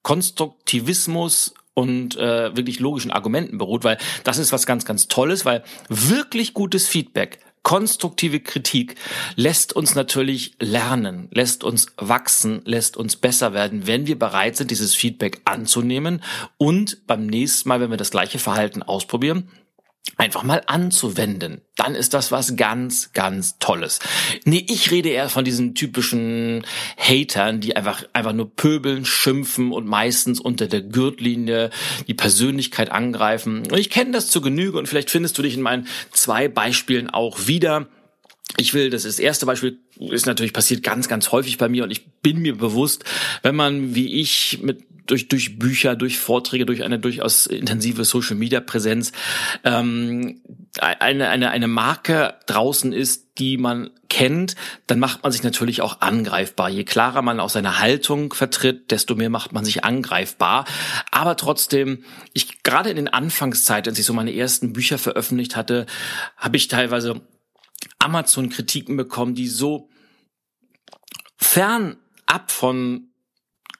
Konstruktivismus 0.06 1.52
und 1.74 2.14
äh, 2.14 2.56
wirklich 2.56 2.78
logischen 2.78 3.10
Argumenten 3.10 3.58
beruht, 3.58 3.82
weil 3.82 3.98
das 4.22 4.38
ist 4.38 4.52
was 4.52 4.64
ganz, 4.64 4.84
ganz 4.84 5.08
Tolles, 5.08 5.44
weil 5.44 5.64
wirklich 5.88 6.54
gutes 6.54 6.86
Feedback, 6.86 7.40
konstruktive 7.64 8.38
Kritik 8.38 8.94
lässt 9.34 9.72
uns 9.72 9.96
natürlich 9.96 10.54
lernen, 10.60 11.26
lässt 11.32 11.64
uns 11.64 11.88
wachsen, 11.96 12.62
lässt 12.64 12.96
uns 12.96 13.16
besser 13.16 13.52
werden, 13.52 13.88
wenn 13.88 14.06
wir 14.06 14.16
bereit 14.16 14.56
sind, 14.56 14.70
dieses 14.70 14.94
Feedback 14.94 15.40
anzunehmen 15.44 16.22
und 16.56 17.04
beim 17.08 17.26
nächsten 17.26 17.68
Mal, 17.68 17.80
wenn 17.80 17.90
wir 17.90 17.96
das 17.96 18.12
gleiche 18.12 18.38
Verhalten 18.38 18.84
ausprobieren, 18.84 19.50
einfach 20.16 20.44
mal 20.44 20.62
anzuwenden. 20.66 21.60
Dann 21.76 21.94
ist 21.94 22.14
das 22.14 22.32
was 22.32 22.56
ganz, 22.56 23.12
ganz 23.12 23.58
Tolles. 23.58 23.98
Nee, 24.44 24.64
ich 24.68 24.90
rede 24.90 25.10
eher 25.10 25.28
von 25.28 25.44
diesen 25.44 25.74
typischen 25.74 26.64
Hatern, 26.96 27.60
die 27.60 27.76
einfach, 27.76 28.04
einfach 28.12 28.32
nur 28.32 28.54
pöbeln, 28.54 29.04
schimpfen 29.04 29.72
und 29.72 29.86
meistens 29.86 30.40
unter 30.40 30.68
der 30.68 30.82
Gürtellinie 30.82 31.70
die 32.06 32.14
Persönlichkeit 32.14 32.90
angreifen. 32.90 33.70
Und 33.70 33.78
ich 33.78 33.90
kenne 33.90 34.12
das 34.12 34.28
zu 34.28 34.40
Genüge 34.40 34.78
und 34.78 34.88
vielleicht 34.88 35.10
findest 35.10 35.36
du 35.36 35.42
dich 35.42 35.54
in 35.54 35.62
meinen 35.62 35.86
zwei 36.12 36.48
Beispielen 36.48 37.10
auch 37.10 37.46
wieder. 37.46 37.86
Ich 38.56 38.72
will, 38.72 38.90
das 38.90 39.04
ist 39.04 39.18
das 39.18 39.24
erste 39.24 39.44
Beispiel, 39.44 39.80
ist 39.98 40.26
natürlich 40.26 40.52
passiert 40.52 40.82
ganz, 40.82 41.08
ganz 41.08 41.32
häufig 41.32 41.58
bei 41.58 41.68
mir 41.68 41.84
und 41.84 41.90
ich 41.90 42.06
bin 42.22 42.38
mir 42.38 42.56
bewusst, 42.56 43.04
wenn 43.42 43.56
man 43.56 43.94
wie 43.94 44.20
ich 44.20 44.60
mit 44.62 44.84
durch, 45.06 45.28
durch 45.28 45.58
Bücher, 45.58 45.96
durch 45.96 46.18
Vorträge, 46.18 46.66
durch 46.66 46.82
eine 46.82 46.98
durchaus 46.98 47.46
intensive 47.46 48.04
Social 48.04 48.36
Media 48.36 48.60
Präsenz 48.60 49.12
ähm, 49.64 50.40
eine, 50.78 51.28
eine, 51.28 51.50
eine 51.50 51.68
Marke 51.68 52.34
draußen 52.46 52.92
ist, 52.92 53.38
die 53.38 53.56
man 53.56 53.90
kennt, 54.08 54.56
dann 54.86 54.98
macht 54.98 55.22
man 55.22 55.32
sich 55.32 55.42
natürlich 55.42 55.82
auch 55.82 56.00
angreifbar. 56.00 56.68
Je 56.68 56.84
klarer 56.84 57.22
man 57.22 57.40
auch 57.40 57.50
seine 57.50 57.78
Haltung 57.78 58.32
vertritt, 58.32 58.90
desto 58.90 59.14
mehr 59.14 59.30
macht 59.30 59.52
man 59.52 59.64
sich 59.64 59.84
angreifbar. 59.84 60.64
Aber 61.10 61.36
trotzdem, 61.36 62.04
ich 62.32 62.62
gerade 62.62 62.90
in 62.90 62.96
den 62.96 63.08
Anfangszeiten, 63.08 63.90
als 63.90 63.98
ich 63.98 64.06
so 64.06 64.12
meine 64.12 64.34
ersten 64.34 64.72
Bücher 64.72 64.98
veröffentlicht 64.98 65.56
hatte, 65.56 65.86
habe 66.36 66.56
ich 66.56 66.68
teilweise 66.68 67.20
Amazon-Kritiken 67.98 68.96
bekommen, 68.96 69.34
die 69.34 69.48
so 69.48 69.88
fern 71.36 71.96
ab 72.26 72.50
von 72.50 73.05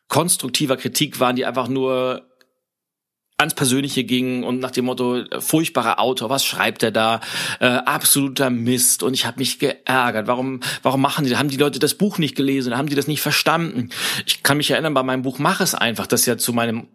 konstruktiver 0.08 0.76
Kritik 0.76 1.20
waren, 1.20 1.36
die 1.36 1.46
einfach 1.46 1.68
nur 1.68 2.26
ans 3.38 3.54
Persönliche 3.54 4.04
ging 4.04 4.44
und 4.44 4.60
nach 4.60 4.70
dem 4.70 4.86
Motto, 4.86 5.18
äh, 5.18 5.40
furchtbarer 5.40 6.00
Autor, 6.00 6.30
was 6.30 6.44
schreibt 6.44 6.82
er 6.82 6.90
da? 6.90 7.20
Äh, 7.60 7.66
absoluter 7.66 8.48
Mist. 8.48 9.02
Und 9.02 9.12
ich 9.12 9.26
habe 9.26 9.38
mich 9.38 9.58
geärgert. 9.58 10.26
Warum, 10.26 10.60
warum 10.82 11.02
machen 11.02 11.26
die, 11.26 11.36
haben 11.36 11.50
die 11.50 11.58
Leute 11.58 11.78
das 11.78 11.94
Buch 11.94 12.18
nicht 12.18 12.34
gelesen? 12.34 12.76
Haben 12.76 12.88
die 12.88 12.94
das 12.94 13.06
nicht 13.06 13.20
verstanden? 13.20 13.90
Ich 14.24 14.42
kann 14.42 14.56
mich 14.56 14.70
erinnern, 14.70 14.94
bei 14.94 15.02
meinem 15.02 15.22
Buch 15.22 15.38
Mach 15.38 15.60
es 15.60 15.74
einfach, 15.74 16.06
das 16.06 16.24
ja 16.24 16.38
zu 16.38 16.52
meinem 16.52 16.88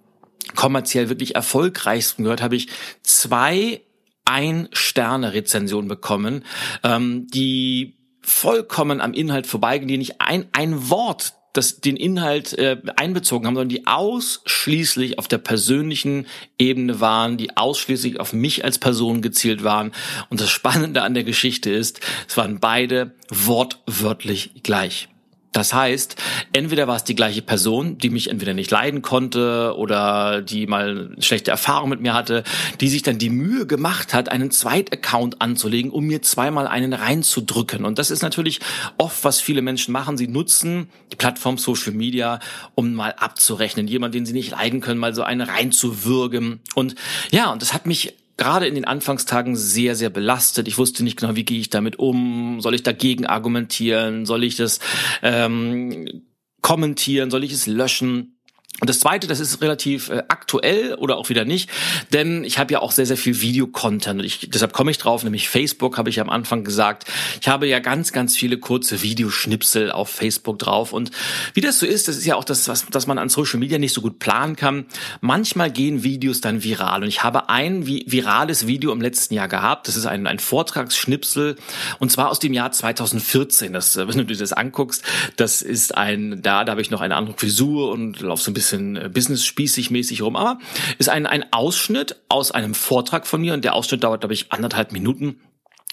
kommerziell 0.56 1.10
wirklich 1.10 1.36
erfolgreichsten 1.36 2.24
gehört, 2.24 2.42
habe 2.42 2.56
ich 2.56 2.68
zwei 3.04 3.82
Ein-Sterne-Rezensionen 4.26 5.88
bekommen, 5.88 6.44
ähm, 6.84 7.28
die 7.28 7.98
vollkommen 8.22 9.00
am 9.00 9.14
Inhalt 9.14 9.46
vorbeigehen, 9.46 9.88
die 9.88 9.98
nicht 9.98 10.22
ein, 10.22 10.48
ein 10.54 10.90
Wort 10.90 11.36
das 11.54 11.82
den 11.82 11.98
Inhalt 11.98 12.54
äh, 12.54 12.78
einbezogen 12.96 13.46
haben, 13.46 13.56
sondern 13.56 13.70
die 13.70 13.88
ausschließlich 13.88 15.20
auf 15.20 15.28
der 15.28 15.38
persönlichen 15.38 16.28
Ebene 16.58 17.00
waren, 17.00 17.38
die 17.38 17.58
ausschließlich 17.58 18.20
auf 18.20 18.34
mich 18.34 18.64
als 18.64 18.80
Person 18.80 19.22
gezielt 19.22 19.64
waren. 19.64 19.92
Und 20.30 20.42
das 20.42 20.50
Spannende 20.50 21.02
an 21.04 21.14
der 21.14 21.24
Geschichte 21.24 21.70
ist, 21.70 22.00
es 22.28 22.38
waren 22.38 22.60
beide 22.60 23.16
wortwörtlich 23.30 24.64
gleich. 24.64 25.10
Das 25.54 25.74
heißt, 25.74 26.16
entweder 26.54 26.88
war 26.88 26.96
es 26.96 27.04
die 27.04 27.16
gleiche 27.16 27.42
Person, 27.42 27.98
die 27.98 28.10
mich 28.10 28.30
entweder 28.30 28.54
nicht 28.54 28.72
leiden 28.72 29.02
konnte 29.02 29.76
oder 29.76 30.42
die 30.42 30.66
mal 30.66 31.16
schlechte 31.20 31.52
Erfahrung 31.52 31.90
mit 31.90 32.00
mir 32.00 32.14
hatte, 32.14 32.44
die 32.80 32.88
sich 32.88 33.04
dann 33.04 33.18
die 33.18 33.30
Mühe 33.30 33.68
gemacht 33.68 34.14
hat, 34.14 34.30
einen 34.30 34.52
Zweitaccount 34.52 35.42
anzulegen, 35.42 35.92
um 35.92 36.06
mir 36.06 36.22
zweimal 36.22 36.68
einen 36.68 36.94
reinzudrücken. 36.94 37.84
Und 37.84 38.00
das 38.00 38.12
ist 38.12 38.22
natürlich 38.22 38.62
oft, 38.98 39.26
was 39.26 39.42
viele 39.42 39.62
Menschen 39.62 39.92
machen. 39.92 40.18
Sie 40.18 40.30
nutzen 40.30 40.90
die 41.12 41.18
Plattform 41.18 41.58
Social 41.58 41.92
Media, 41.92 42.40
um 42.76 42.94
mal 42.94 43.14
abzurechnen, 43.18 43.88
jemand, 43.88 44.16
den 44.16 44.26
sie 44.26 44.34
nicht 44.34 44.52
leiden 44.52 44.80
können, 44.80 45.02
mal 45.02 45.14
so 45.14 45.24
einen 45.24 45.42
reinzuwürgen. 45.42 46.62
Und 46.76 46.96
ja, 47.32 47.52
und 47.52 47.62
das 47.62 47.74
hat 47.74 47.86
mich 47.86 48.16
gerade 48.42 48.66
in 48.66 48.74
den 48.74 48.86
Anfangstagen 48.86 49.56
sehr, 49.56 49.96
sehr 49.96 50.10
belastet. 50.10 50.68
Ich 50.68 50.80
wusste 50.80 51.04
nicht 51.04 51.20
genau, 51.20 51.36
wie 51.36 51.46
gehe 51.46 51.60
ich 51.60 51.70
damit 51.70 52.00
um? 52.00 52.60
Soll 52.60 52.74
ich 52.74 52.82
dagegen 52.82 53.28
argumentieren? 53.28 54.26
Soll 54.26 54.44
ich 54.44 54.56
das 54.56 54.80
ähm, 55.22 56.24
kommentieren? 56.64 57.30
Soll 57.30 57.44
ich 57.44 57.54
es 57.54 57.68
löschen? 57.68 58.31
Und 58.80 58.90
das 58.90 59.00
Zweite, 59.00 59.28
das 59.28 59.40
ist 59.40 59.62
relativ 59.62 60.10
äh, 60.10 60.24
aktuell 60.28 60.96
oder 60.96 61.18
auch 61.18 61.30
wieder 61.30 61.46
nicht, 61.46 61.70
denn 62.14 62.44
ich 62.44 62.58
habe 62.58 62.74
ja 62.74 62.80
auch 62.80 62.92
sehr, 62.92 63.06
sehr 63.06 63.18
viel 63.18 63.40
Videocontent. 63.42 64.22
Und 64.22 64.26
ich, 64.26 64.50
deshalb 64.50 64.74
komme 64.74 64.90
ich 64.90 64.98
drauf, 64.98 65.24
nämlich 65.24 65.50
Facebook, 65.50 65.98
habe 65.98 66.10
ich 66.10 66.20
am 66.20 66.32
Anfang 66.32 66.64
gesagt. 66.64 67.06
Ich 67.42 67.48
habe 67.48 67.68
ja 67.68 67.78
ganz, 67.80 68.12
ganz 68.12 68.36
viele 68.36 68.58
kurze 68.58 69.04
Videoschnipsel 69.04 69.92
auf 69.92 70.10
Facebook 70.10 70.58
drauf. 70.58 70.94
Und 70.94 71.12
wie 71.54 71.62
das 71.62 71.78
so 71.78 71.86
ist, 71.86 72.08
das 72.08 72.18
ist 72.18 72.26
ja 72.26 72.36
auch 72.36 72.44
das, 72.44 72.68
was, 72.70 72.88
was 72.92 73.06
man 73.06 73.20
an 73.20 73.30
Social 73.30 73.60
Media 73.60 73.78
nicht 73.78 73.94
so 73.94 74.02
gut 74.02 74.18
planen 74.18 74.56
kann. 74.56 74.86
Manchmal 75.20 75.70
gehen 75.70 76.04
Videos 76.04 76.42
dann 76.42 76.64
viral. 76.64 77.04
Und 77.04 77.10
ich 77.10 77.24
habe 77.24 77.50
ein 77.50 77.86
virales 77.86 78.66
Video 78.66 78.92
im 78.94 79.02
letzten 79.02 79.36
Jahr 79.36 79.48
gehabt. 79.48 79.90
Das 79.90 79.96
ist 79.96 80.08
ein, 80.08 80.26
ein 80.26 80.40
Vortragsschnipsel 80.40 81.56
und 82.00 82.12
zwar 82.12 82.30
aus 82.30 82.40
dem 82.40 82.54
Jahr 82.54 82.72
2014. 82.72 83.74
Das, 83.74 83.96
wenn 83.98 84.18
du 84.18 84.26
dir 84.26 84.38
das 84.38 84.54
anguckst, 84.54 85.04
das 85.36 85.62
ist 85.62 85.96
ein, 85.96 86.42
da, 86.42 86.64
da 86.64 86.72
habe 86.72 86.82
ich 86.82 86.90
noch 86.90 87.02
eine 87.02 87.16
andere 87.16 87.38
Frisur 87.38 87.92
und 87.92 88.22
laufe 88.22 88.42
so 88.42 88.50
ein 88.50 88.56
bisschen 88.56 88.61
bisschen 88.62 88.96
äh, 88.96 89.10
business-spießig 89.10 89.90
mäßig 89.90 90.22
rum, 90.22 90.36
aber 90.36 90.60
ist 91.00 91.10
ein, 91.10 91.26
ein 91.26 91.52
Ausschnitt 91.52 92.16
aus 92.30 92.52
einem 92.52 92.76
Vortrag 92.76 93.26
von 93.26 93.42
mir 93.42 93.54
und 93.54 93.66
der 93.66 93.74
Ausschnitt 93.74 94.04
dauert, 94.04 94.22
glaube 94.22 94.34
ich, 94.34 94.52
anderthalb 94.52 94.92
Minuten. 94.92 95.40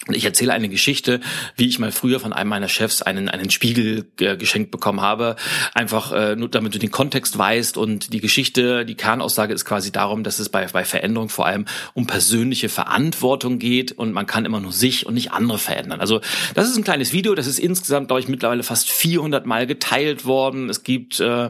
Und 0.07 0.15
ich 0.15 0.23
erzähle 0.23 0.53
eine 0.53 0.69
Geschichte, 0.69 1.19
wie 1.57 1.67
ich 1.67 1.77
mal 1.77 1.91
früher 1.91 2.21
von 2.21 2.31
einem 2.31 2.49
meiner 2.49 2.69
Chefs 2.69 3.01
einen, 3.01 3.27
einen 3.27 3.49
Spiegel 3.49 4.05
äh, 4.19 4.37
geschenkt 4.37 4.71
bekommen 4.71 5.01
habe. 5.01 5.35
Einfach 5.73 6.13
äh, 6.13 6.35
nur 6.37 6.49
damit 6.49 6.73
du 6.73 6.79
den 6.79 6.89
Kontext 6.89 7.37
weißt 7.37 7.77
und 7.77 8.13
die 8.13 8.21
Geschichte, 8.21 8.85
die 8.85 8.95
Kernaussage 8.95 9.53
ist 9.53 9.65
quasi 9.65 9.91
darum, 9.91 10.23
dass 10.23 10.39
es 10.39 10.47
bei, 10.47 10.65
bei 10.67 10.85
Veränderung 10.85 11.27
vor 11.27 11.45
allem 11.45 11.65
um 11.93 12.07
persönliche 12.07 12.69
Verantwortung 12.69 13.59
geht 13.59 13.91
und 13.91 14.13
man 14.13 14.25
kann 14.25 14.45
immer 14.45 14.61
nur 14.61 14.71
sich 14.71 15.05
und 15.05 15.15
nicht 15.15 15.33
andere 15.33 15.59
verändern. 15.59 15.99
Also 15.99 16.21
das 16.55 16.69
ist 16.69 16.77
ein 16.77 16.85
kleines 16.85 17.11
Video, 17.11 17.35
das 17.35 17.45
ist 17.45 17.59
insgesamt, 17.59 18.07
glaube 18.07 18.21
ich, 18.21 18.29
mittlerweile 18.29 18.63
fast 18.63 18.89
400 18.89 19.45
Mal 19.45 19.67
geteilt 19.67 20.25
worden. 20.25 20.69
Es 20.69 20.83
gibt 20.83 21.19
äh, 21.19 21.49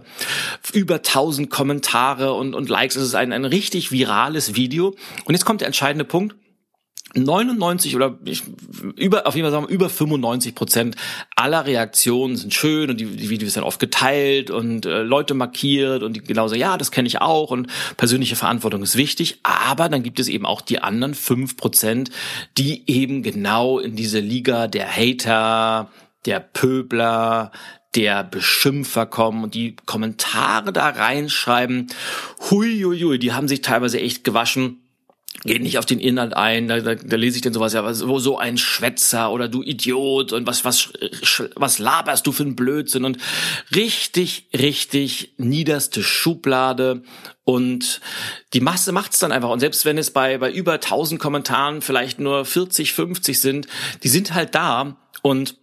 über 0.74 0.96
1000 0.96 1.52
Kommentare 1.52 2.34
und, 2.34 2.56
und 2.56 2.68
Likes. 2.68 2.96
Es 2.96 3.04
ist 3.04 3.16
ein, 3.16 3.32
ein 3.32 3.46
richtig 3.46 3.92
virales 3.92 4.56
Video. 4.56 4.96
Und 5.26 5.36
jetzt 5.36 5.46
kommt 5.46 5.62
der 5.62 5.68
entscheidende 5.68 6.04
Punkt. 6.04 6.36
99 7.16 7.96
oder 7.96 8.18
ich, 8.24 8.44
über 8.96 9.26
auf 9.26 9.36
jeden 9.36 9.46
Fall 9.46 9.52
sagen 9.52 9.68
wir, 9.68 9.74
über 9.74 9.90
95 9.90 10.54
Prozent 10.54 10.96
aller 11.36 11.66
Reaktionen 11.66 12.36
sind 12.36 12.54
schön 12.54 12.90
und 12.90 13.00
die, 13.00 13.06
die 13.06 13.30
Videos 13.30 13.54
sind 13.54 13.64
oft 13.64 13.80
geteilt 13.80 14.52
und 14.52 14.86
äh, 14.86 15.02
Leute 15.02 15.34
markiert 15.34 16.04
und 16.04 16.14
die 16.14 16.22
genauso 16.22 16.56
ja 16.56 16.78
das 16.78 16.92
kenne 16.92 17.08
ich 17.08 17.22
auch 17.22 17.52
und 17.52 17.68
persönliche 17.98 18.36
Verantwortung 18.36 18.84
ist 18.84 18.96
wichtig. 18.96 19.40
Aber 19.44 19.90
dann 19.90 20.04
gibt 20.04 20.20
es 20.20 20.28
eben 20.28 20.46
auch 20.46 20.62
die 20.62 20.82
anderen 20.82 21.16
fünf 21.16 21.58
Prozent 21.58 22.12
die 22.58 22.84
eben 22.88 23.24
genau 23.24 23.80
in 23.80 23.96
diese 23.96 24.20
Liga 24.20 24.68
der 24.68 24.96
Hater 24.96 25.90
der 26.26 26.40
Pöbler 26.40 27.52
der 27.96 28.24
Beschimpfer 28.24 29.06
kommen 29.08 29.44
und 29.44 29.56
die 29.56 29.76
Kommentare 29.86 30.72
da 30.72 30.90
reinschreiben. 30.90 31.88
Hui, 32.50 32.82
hui, 32.84 33.00
hui 33.00 33.20
die 33.20 33.34
haben 33.34 33.48
sich 33.48 33.62
teilweise 33.62 34.00
echt 34.00 34.24
gewaschen 34.24 34.89
geht 35.44 35.62
nicht 35.62 35.78
auf 35.78 35.86
den 35.86 36.00
Inhalt 36.00 36.34
ein, 36.36 36.68
da, 36.68 36.80
da, 36.82 36.96
da 36.96 37.16
lese 37.16 37.38
ich 37.38 37.42
denn 37.42 37.54
sowas, 37.54 37.74
ja, 37.74 37.84
was, 37.84 38.00
so 38.00 38.38
ein 38.38 38.58
Schwätzer 38.58 39.32
oder 39.32 39.48
du 39.48 39.64
Idiot 39.64 40.34
und 40.34 40.48
was, 40.48 40.66
was, 40.66 40.92
was 41.56 41.80
laberst 41.80 42.28
du 42.28 42.32
für 42.32 42.44
ein 42.44 42.56
Blödsinn 42.56 43.06
und 43.06 43.18
richtig, 43.74 44.50
richtig 44.54 45.34
niederste 45.38 46.04
Schublade 46.04 47.04
und 47.46 48.02
die 48.54 48.60
Masse 48.60 48.92
macht's 48.92 49.20
dann 49.20 49.32
einfach. 49.32 49.50
Und 49.50 49.60
selbst 49.60 49.86
wenn 49.86 49.98
es 49.98 50.12
bei, 50.12 50.38
bei 50.38 50.52
über 50.52 50.74
1000 50.74 51.20
Kommentaren 51.20 51.82
vielleicht 51.82 52.20
nur 52.20 52.44
40, 52.44 52.94
50 52.94 53.40
sind, 53.40 53.68
die 54.04 54.10
sind 54.10 54.34
halt 54.34 54.56
da 54.56 54.98
und 55.22 55.56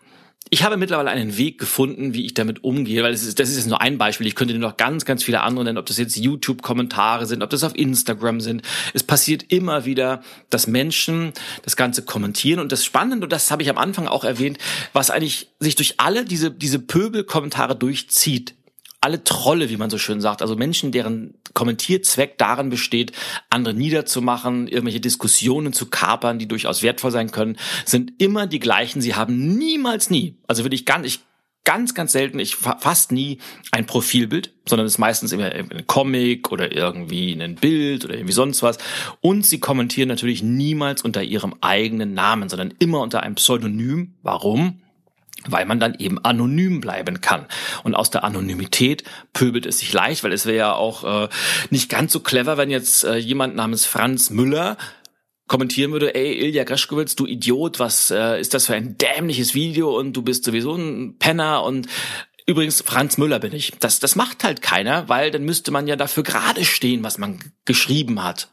ich 0.50 0.62
habe 0.62 0.76
mittlerweile 0.76 1.10
einen 1.10 1.36
Weg 1.36 1.58
gefunden, 1.58 2.14
wie 2.14 2.24
ich 2.24 2.34
damit 2.34 2.62
umgehe, 2.62 3.02
weil 3.02 3.12
das 3.12 3.24
ist, 3.24 3.40
das 3.40 3.48
ist 3.48 3.56
jetzt 3.56 3.66
nur 3.66 3.80
ein 3.80 3.98
Beispiel. 3.98 4.26
Ich 4.26 4.36
könnte 4.36 4.54
dir 4.54 4.60
noch 4.60 4.76
ganz, 4.76 5.04
ganz 5.04 5.24
viele 5.24 5.42
andere 5.42 5.64
nennen, 5.64 5.78
ob 5.78 5.86
das 5.86 5.98
jetzt 5.98 6.16
YouTube-Kommentare 6.16 7.26
sind, 7.26 7.42
ob 7.42 7.50
das 7.50 7.64
auf 7.64 7.74
Instagram 7.74 8.40
sind. 8.40 8.62
Es 8.94 9.02
passiert 9.02 9.44
immer 9.48 9.84
wieder, 9.84 10.22
dass 10.48 10.68
Menschen 10.68 11.32
das 11.62 11.76
Ganze 11.76 12.02
kommentieren. 12.02 12.60
Und 12.60 12.70
das 12.70 12.84
Spannende, 12.84 13.26
und 13.26 13.32
das 13.32 13.50
habe 13.50 13.62
ich 13.62 13.70
am 13.70 13.78
Anfang 13.78 14.06
auch 14.06 14.22
erwähnt, 14.22 14.58
was 14.92 15.10
eigentlich 15.10 15.48
sich 15.58 15.74
durch 15.74 15.94
alle 15.98 16.24
diese, 16.24 16.52
diese 16.52 16.78
Pöbel-Kommentare 16.78 17.74
durchzieht, 17.74 18.54
alle 19.00 19.22
Trolle, 19.24 19.70
wie 19.70 19.76
man 19.76 19.90
so 19.90 19.98
schön 19.98 20.20
sagt, 20.20 20.42
also 20.42 20.56
Menschen, 20.56 20.92
deren 20.92 21.34
Kommentierzweck 21.54 22.38
darin 22.38 22.70
besteht, 22.70 23.12
andere 23.50 23.74
niederzumachen, 23.74 24.68
irgendwelche 24.68 25.00
Diskussionen 25.00 25.72
zu 25.72 25.86
kapern, 25.86 26.38
die 26.38 26.48
durchaus 26.48 26.82
wertvoll 26.82 27.10
sein 27.10 27.30
können, 27.30 27.56
sind 27.84 28.20
immer 28.20 28.46
die 28.46 28.58
gleichen. 28.58 29.00
Sie 29.00 29.14
haben 29.14 29.56
niemals 29.56 30.10
nie, 30.10 30.38
also 30.46 30.64
ganz, 30.84 31.06
ich 31.06 31.20
ganz, 31.66 31.94
ganz 31.94 32.12
selten, 32.12 32.38
ich 32.38 32.56
fast 32.56 33.12
nie 33.12 33.38
ein 33.72 33.86
Profilbild, 33.86 34.52
sondern 34.66 34.86
es 34.86 34.94
ist 34.94 34.98
meistens 34.98 35.32
immer 35.32 35.50
ein 35.52 35.86
Comic 35.86 36.52
oder 36.52 36.72
irgendwie 36.72 37.32
ein 37.32 37.56
Bild 37.56 38.04
oder 38.04 38.14
irgendwie 38.14 38.32
sonst 38.32 38.62
was. 38.62 38.78
Und 39.20 39.44
sie 39.44 39.58
kommentieren 39.58 40.08
natürlich 40.08 40.42
niemals 40.42 41.02
unter 41.02 41.22
ihrem 41.22 41.56
eigenen 41.60 42.14
Namen, 42.14 42.48
sondern 42.48 42.72
immer 42.78 43.00
unter 43.00 43.22
einem 43.22 43.34
Pseudonym. 43.34 44.14
Warum? 44.22 44.80
Weil 45.48 45.66
man 45.66 45.80
dann 45.80 45.94
eben 45.98 46.18
anonym 46.24 46.80
bleiben 46.80 47.20
kann. 47.20 47.46
Und 47.84 47.94
aus 47.94 48.10
der 48.10 48.24
Anonymität 48.24 49.04
pöbelt 49.32 49.66
es 49.66 49.78
sich 49.78 49.92
leicht, 49.92 50.24
weil 50.24 50.32
es 50.32 50.46
wäre 50.46 50.56
ja 50.56 50.72
auch 50.72 51.24
äh, 51.24 51.28
nicht 51.70 51.88
ganz 51.88 52.12
so 52.12 52.20
clever, 52.20 52.56
wenn 52.56 52.70
jetzt 52.70 53.04
äh, 53.04 53.16
jemand 53.16 53.54
namens 53.54 53.86
Franz 53.86 54.30
Müller 54.30 54.76
kommentieren 55.48 55.92
würde, 55.92 56.14
ey, 56.14 56.32
Ilja 56.32 56.64
Greschkowitz, 56.64 57.14
du 57.14 57.26
Idiot, 57.26 57.78
was 57.78 58.10
äh, 58.10 58.40
ist 58.40 58.54
das 58.54 58.66
für 58.66 58.74
ein 58.74 58.98
dämliches 58.98 59.54
Video 59.54 59.96
und 59.96 60.14
du 60.14 60.22
bist 60.22 60.44
sowieso 60.44 60.74
ein 60.74 61.18
Penner 61.18 61.62
und 61.62 61.86
Übrigens, 62.48 62.80
Franz 62.86 63.18
Müller 63.18 63.40
bin 63.40 63.52
ich. 63.52 63.72
Das, 63.80 63.98
das 63.98 64.14
macht 64.14 64.44
halt 64.44 64.62
keiner, 64.62 65.08
weil 65.08 65.32
dann 65.32 65.42
müsste 65.42 65.72
man 65.72 65.88
ja 65.88 65.96
dafür 65.96 66.22
gerade 66.22 66.64
stehen, 66.64 67.02
was 67.02 67.18
man 67.18 67.40
geschrieben 67.64 68.22
hat 68.22 68.50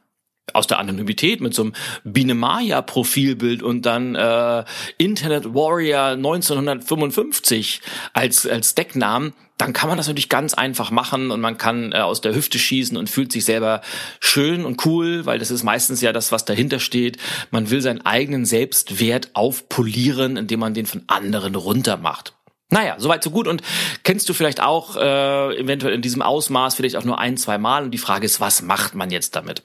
aus 0.52 0.68
der 0.68 0.80
Anonymität 0.80 1.40
mit 1.40 1.54
so 1.54 1.64
einem 1.64 1.74
Binemaya-Profilbild 2.04 3.64
und 3.64 3.86
dann 3.86 4.16
äh, 4.16 4.66
Internet 4.98 5.54
Warrior 5.54 6.10
1955 6.10 7.82
als, 8.14 8.46
als 8.46 8.76
Decknamen, 8.76 9.34
dann 9.58 9.72
kann 9.72 9.88
man 9.88 9.98
das 9.98 10.08
natürlich 10.08 10.30
ganz 10.30 10.54
einfach 10.54 10.92
machen 10.92 11.32
und 11.32 11.40
man 11.40 11.58
kann 11.58 11.94
äh, 11.94 11.98
aus 11.98 12.20
der 12.20 12.36
Hüfte 12.36 12.60
schießen 12.60 12.98
und 12.98 13.10
fühlt 13.10 13.32
sich 13.32 13.46
selber 13.46 13.82
schön 14.20 14.66
und 14.66 14.86
cool, 14.86 15.26
weil 15.26 15.40
das 15.40 15.52
ist 15.52 15.64
meistens 15.64 16.02
ja 16.02 16.12
das, 16.12 16.32
was 16.32 16.44
dahinter 16.44 16.80
steht. 16.80 17.18
Man 17.52 17.70
will 17.70 17.82
seinen 17.82 18.06
eigenen 18.06 18.46
Selbstwert 18.46 19.30
aufpolieren, 19.34 20.36
indem 20.36 20.60
man 20.60 20.74
den 20.74 20.86
von 20.86 21.04
anderen 21.08 21.56
runtermacht. 21.56 22.34
Naja, 22.70 22.96
soweit 22.98 23.24
so 23.24 23.30
gut. 23.30 23.48
Und 23.48 23.62
kennst 24.04 24.28
du 24.28 24.34
vielleicht 24.34 24.60
auch 24.60 24.98
äh, 24.98 25.58
eventuell 25.58 25.94
in 25.94 26.02
diesem 26.02 26.24
Ausmaß 26.24 26.74
vielleicht 26.74 26.96
auch 26.96 27.06
nur 27.06 27.20
ein, 27.20 27.38
zwei 27.38 27.60
Mal. 27.60 27.84
Und 27.84 27.92
die 27.92 28.00
Frage 28.00 28.26
ist, 28.26 28.42
was 28.42 28.64
macht 28.64 28.96
man 28.96 29.12
jetzt 29.12 29.36
damit? 29.36 29.64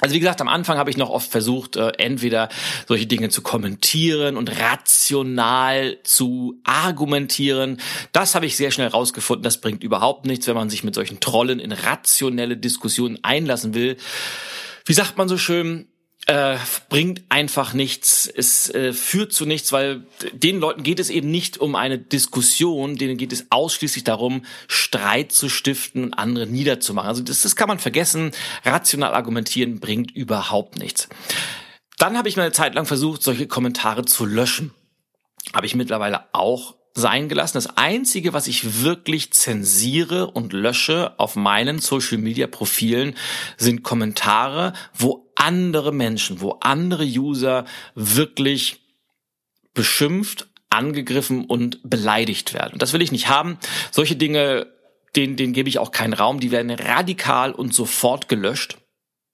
Also 0.00 0.14
wie 0.14 0.20
gesagt, 0.20 0.40
am 0.40 0.48
Anfang 0.48 0.78
habe 0.78 0.90
ich 0.90 0.96
noch 0.96 1.10
oft 1.10 1.30
versucht, 1.30 1.76
äh, 1.76 1.88
entweder 1.98 2.48
solche 2.86 3.06
Dinge 3.06 3.30
zu 3.30 3.42
kommentieren 3.42 4.36
und 4.36 4.60
rational 4.60 5.98
zu 6.04 6.60
argumentieren. 6.64 7.80
Das 8.12 8.36
habe 8.36 8.46
ich 8.46 8.56
sehr 8.56 8.70
schnell 8.70 8.88
rausgefunden. 8.88 9.42
Das 9.42 9.60
bringt 9.60 9.82
überhaupt 9.82 10.24
nichts, 10.26 10.46
wenn 10.46 10.54
man 10.54 10.70
sich 10.70 10.84
mit 10.84 10.94
solchen 10.94 11.18
Trollen 11.18 11.58
in 11.58 11.72
rationelle 11.72 12.56
Diskussionen 12.56 13.18
einlassen 13.22 13.74
will. 13.74 13.96
Wie 14.84 14.94
sagt 14.94 15.18
man 15.18 15.28
so 15.28 15.36
schön? 15.36 15.88
Äh, 16.26 16.58
bringt 16.88 17.22
einfach 17.30 17.72
nichts, 17.72 18.26
es 18.26 18.68
äh, 18.70 18.92
führt 18.92 19.32
zu 19.32 19.46
nichts, 19.46 19.72
weil 19.72 20.06
den 20.32 20.58
Leuten 20.60 20.82
geht 20.82 21.00
es 21.00 21.08
eben 21.08 21.30
nicht 21.30 21.58
um 21.58 21.74
eine 21.74 21.98
Diskussion, 21.98 22.96
denen 22.96 23.16
geht 23.16 23.32
es 23.32 23.46
ausschließlich 23.50 24.04
darum, 24.04 24.44
Streit 24.66 25.32
zu 25.32 25.48
stiften 25.48 26.04
und 26.04 26.14
andere 26.14 26.46
niederzumachen. 26.46 27.08
Also 27.08 27.22
das, 27.22 27.42
das 27.42 27.56
kann 27.56 27.68
man 27.68 27.78
vergessen. 27.78 28.32
Rational 28.64 29.14
argumentieren 29.14 29.80
bringt 29.80 30.10
überhaupt 30.10 30.78
nichts. 30.78 31.08
Dann 31.98 32.16
habe 32.16 32.28
ich 32.28 32.36
mal 32.36 32.42
eine 32.42 32.52
Zeit 32.52 32.74
lang 32.74 32.86
versucht, 32.86 33.22
solche 33.22 33.46
Kommentare 33.46 34.04
zu 34.04 34.26
löschen. 34.26 34.72
Habe 35.54 35.66
ich 35.66 35.74
mittlerweile 35.74 36.26
auch 36.32 36.77
sein 36.94 37.28
gelassen. 37.28 37.56
Das 37.56 37.76
Einzige, 37.76 38.32
was 38.32 38.46
ich 38.46 38.82
wirklich 38.82 39.32
zensiere 39.32 40.30
und 40.30 40.52
lösche 40.52 41.18
auf 41.18 41.36
meinen 41.36 41.78
Social-Media-Profilen, 41.78 43.14
sind 43.56 43.82
Kommentare, 43.82 44.72
wo 44.94 45.30
andere 45.34 45.92
Menschen, 45.92 46.40
wo 46.40 46.58
andere 46.60 47.04
User 47.04 47.64
wirklich 47.94 48.80
beschimpft, 49.74 50.48
angegriffen 50.70 51.44
und 51.44 51.80
beleidigt 51.88 52.52
werden. 52.52 52.74
Und 52.74 52.82
das 52.82 52.92
will 52.92 53.02
ich 53.02 53.12
nicht 53.12 53.28
haben. 53.28 53.58
Solche 53.90 54.16
Dinge, 54.16 54.66
denen, 55.16 55.36
denen 55.36 55.52
gebe 55.52 55.68
ich 55.68 55.78
auch 55.78 55.92
keinen 55.92 56.12
Raum. 56.12 56.40
Die 56.40 56.50
werden 56.50 56.70
radikal 56.70 57.52
und 57.52 57.72
sofort 57.72 58.28
gelöscht. 58.28 58.76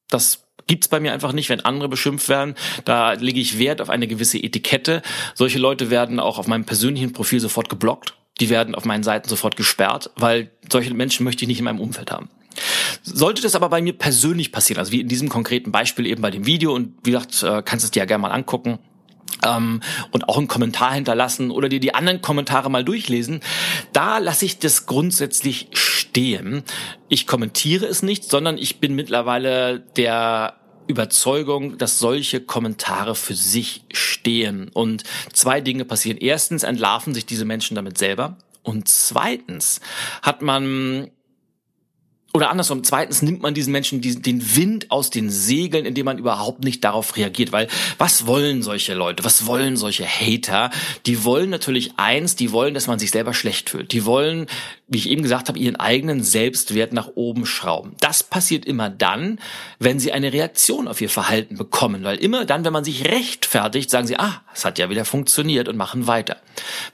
Das 0.08 0.43
gibt's 0.66 0.88
bei 0.88 1.00
mir 1.00 1.12
einfach 1.12 1.32
nicht, 1.32 1.49
wenn 1.49 1.61
andere 1.61 1.88
beschimpft 1.88 2.28
werden. 2.28 2.54
Da 2.84 3.12
lege 3.12 3.40
ich 3.40 3.58
Wert 3.58 3.80
auf 3.80 3.90
eine 3.90 4.06
gewisse 4.06 4.38
Etikette. 4.38 5.02
Solche 5.34 5.58
Leute 5.58 5.90
werden 5.90 6.20
auch 6.20 6.38
auf 6.38 6.46
meinem 6.46 6.64
persönlichen 6.64 7.12
Profil 7.12 7.40
sofort 7.40 7.68
geblockt. 7.68 8.14
Die 8.40 8.50
werden 8.50 8.75
auf 8.75 8.84
meinen 8.84 9.04
Seiten 9.04 9.28
sofort 9.28 9.56
gesperrt, 9.56 10.11
weil 10.16 10.50
solche 10.70 10.92
Menschen 10.92 11.25
möchte 11.25 11.44
ich 11.44 11.49
nicht 11.49 11.58
in 11.58 11.64
meinem 11.64 11.80
Umfeld 11.80 12.11
haben. 12.11 12.30
Sollte 13.02 13.42
das 13.42 13.54
aber 13.54 13.68
bei 13.68 13.82
mir 13.82 13.92
persönlich 13.92 14.52
passieren, 14.52 14.78
also 14.78 14.92
wie 14.92 15.00
in 15.00 15.08
diesem 15.08 15.28
konkreten 15.28 15.73
Beispiel 15.73 16.06
eben 16.06 16.23
bei 16.23 16.30
dem 16.30 16.46
Video 16.46 16.73
und 16.73 16.94
wie 17.04 17.11
gesagt, 17.11 17.42
äh, 17.42 17.62
kannst 17.62 17.84
du 17.84 17.87
es 17.87 17.90
dir 17.90 18.00
ja 18.00 18.06
gerne 18.06 18.23
mal 18.23 18.30
angucken, 18.30 18.78
ähm, 19.45 19.81
und 20.11 20.28
auch 20.28 20.38
einen 20.38 20.49
Kommentar 20.49 20.95
hinterlassen 20.95 21.50
oder 21.50 21.69
dir 21.69 21.81
die 21.81 21.95
anderen 21.95 22.23
Kommentare 22.23 22.71
mal 22.71 22.85
durchlesen. 22.85 23.40
Da 23.93 24.19
lasse 24.19 24.45
ich 24.45 24.59
das 24.59 24.87
grundsätzlich 24.87 25.69
stehen. 25.73 26.62
Ich 27.09 27.26
kommentiere 27.26 27.87
es 27.87 28.02
nicht, 28.02 28.25
sondern 28.25 28.59
ich 28.59 28.81
bin 28.81 28.95
mittlerweile 28.95 29.81
der 29.97 30.54
Überzeugung, 30.87 31.78
dass 31.78 31.99
solche 31.99 32.40
Kommentare 32.40 33.14
für 33.14 33.35
sich 33.35 33.85
stehen. 33.93 34.71
Und 34.73 35.02
zwei 35.33 35.61
Dinge 35.61 35.85
passieren. 35.85 36.19
Erstens 36.19 36.62
entlarven 36.62 37.14
sich 37.14 37.26
diese 37.26 37.45
Menschen 37.45 37.75
damit 37.75 37.99
selber. 37.99 38.37
Und 38.62 38.88
zweitens 38.88 39.81
hat 40.23 40.43
man 40.43 41.11
oder 42.36 42.50
andersrum, 42.50 42.82
zweitens 42.82 43.22
nimmt 43.22 43.42
man 43.42 43.54
diesen 43.54 43.70
Menschen 43.70 44.00
diesen, 44.00 44.22
den 44.22 44.56
Wind 44.56 44.90
aus 44.90 45.08
den 45.08 45.30
Segeln, 45.30 45.86
indem 45.86 46.06
man 46.06 46.18
überhaupt 46.18 46.64
nicht 46.64 46.82
darauf 46.82 47.16
reagiert. 47.16 47.52
Weil 47.52 47.68
was 47.96 48.26
wollen 48.26 48.64
solche 48.64 48.94
Leute? 48.94 49.22
Was 49.22 49.46
wollen 49.46 49.76
solche 49.76 50.04
Hater? 50.04 50.72
Die 51.06 51.22
wollen 51.22 51.48
natürlich 51.48 51.92
eins, 51.96 52.34
die 52.34 52.50
wollen, 52.50 52.74
dass 52.74 52.88
man 52.88 52.98
sich 52.98 53.12
selber 53.12 53.34
schlecht 53.34 53.70
fühlt. 53.70 53.92
Die 53.92 54.04
wollen, 54.04 54.46
wie 54.88 54.98
ich 54.98 55.10
eben 55.10 55.22
gesagt 55.22 55.46
habe, 55.46 55.60
ihren 55.60 55.76
eigenen 55.76 56.24
Selbstwert 56.24 56.92
nach 56.92 57.10
oben 57.14 57.46
schrauben. 57.46 57.94
Das 58.00 58.24
passiert 58.24 58.64
immer 58.64 58.90
dann, 58.90 59.38
wenn 59.78 60.00
sie 60.00 60.10
eine 60.10 60.32
Reaktion 60.32 60.88
auf 60.88 61.00
ihr 61.00 61.10
Verhalten 61.10 61.56
bekommen. 61.56 62.02
Weil 62.02 62.16
immer 62.16 62.44
dann, 62.46 62.64
wenn 62.64 62.72
man 62.72 62.82
sich 62.82 63.04
rechtfertigt, 63.04 63.90
sagen 63.90 64.08
sie, 64.08 64.18
ah, 64.18 64.42
es 64.52 64.64
hat 64.64 64.80
ja 64.80 64.90
wieder 64.90 65.04
funktioniert 65.04 65.68
und 65.68 65.76
machen 65.76 66.08
weiter. 66.08 66.38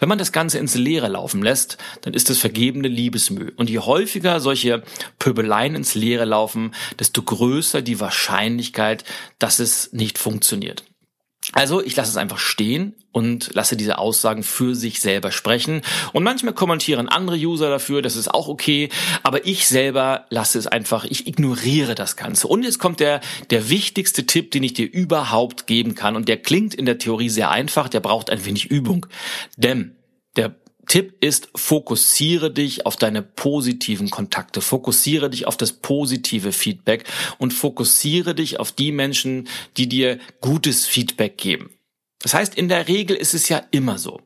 Wenn 0.00 0.08
man 0.10 0.18
das 0.18 0.32
Ganze 0.32 0.58
ins 0.58 0.74
Leere 0.74 1.08
laufen 1.08 1.42
lässt, 1.42 1.78
dann 2.02 2.12
ist 2.12 2.28
es 2.28 2.38
vergebene 2.38 2.88
Liebesmühe. 2.88 3.52
Und 3.56 3.70
je 3.70 3.78
häufiger 3.78 4.40
solche 4.40 4.82
Pöbeleien 5.30 5.76
ins 5.76 5.94
Leere 5.94 6.24
laufen, 6.24 6.74
desto 6.98 7.22
größer 7.22 7.82
die 7.82 8.00
Wahrscheinlichkeit, 8.00 9.04
dass 9.38 9.60
es 9.60 9.92
nicht 9.92 10.18
funktioniert. 10.18 10.84
Also 11.52 11.82
ich 11.82 11.96
lasse 11.96 12.10
es 12.10 12.16
einfach 12.16 12.38
stehen 12.38 12.94
und 13.12 13.54
lasse 13.54 13.76
diese 13.76 13.98
Aussagen 13.98 14.42
für 14.42 14.74
sich 14.74 15.00
selber 15.00 15.32
sprechen. 15.32 15.82
Und 16.12 16.22
manchmal 16.22 16.54
kommentieren 16.54 17.08
andere 17.08 17.36
User 17.36 17.70
dafür, 17.70 18.02
das 18.02 18.16
ist 18.16 18.32
auch 18.32 18.48
okay, 18.48 18.88
aber 19.22 19.46
ich 19.46 19.66
selber 19.66 20.26
lasse 20.30 20.58
es 20.58 20.66
einfach, 20.66 21.04
ich 21.04 21.26
ignoriere 21.26 21.94
das 21.94 22.16
Ganze. 22.16 22.46
Und 22.46 22.62
jetzt 22.62 22.78
kommt 22.78 23.00
der, 23.00 23.20
der 23.50 23.68
wichtigste 23.68 24.26
Tipp, 24.26 24.50
den 24.50 24.62
ich 24.62 24.74
dir 24.74 24.90
überhaupt 24.92 25.66
geben 25.66 25.94
kann. 25.94 26.14
Und 26.14 26.28
der 26.28 26.36
klingt 26.36 26.74
in 26.74 26.86
der 26.86 26.98
Theorie 26.98 27.30
sehr 27.30 27.50
einfach, 27.50 27.88
der 27.88 28.00
braucht 28.00 28.30
ein 28.30 28.44
wenig 28.44 28.66
Übung. 28.66 29.06
Denn 29.56 29.96
der 30.36 30.54
Tipp 30.86 31.14
ist, 31.20 31.50
fokussiere 31.54 32.50
dich 32.50 32.86
auf 32.86 32.96
deine 32.96 33.22
positiven 33.22 34.10
Kontakte, 34.10 34.60
fokussiere 34.60 35.30
dich 35.30 35.46
auf 35.46 35.56
das 35.56 35.72
positive 35.72 36.52
Feedback 36.52 37.04
und 37.38 37.52
fokussiere 37.52 38.34
dich 38.34 38.58
auf 38.58 38.72
die 38.72 38.92
Menschen, 38.92 39.48
die 39.76 39.88
dir 39.88 40.18
gutes 40.40 40.86
Feedback 40.86 41.38
geben. 41.38 41.70
Das 42.22 42.34
heißt, 42.34 42.54
in 42.54 42.68
der 42.68 42.88
Regel 42.88 43.16
ist 43.16 43.34
es 43.34 43.48
ja 43.48 43.62
immer 43.70 43.98
so. 43.98 44.20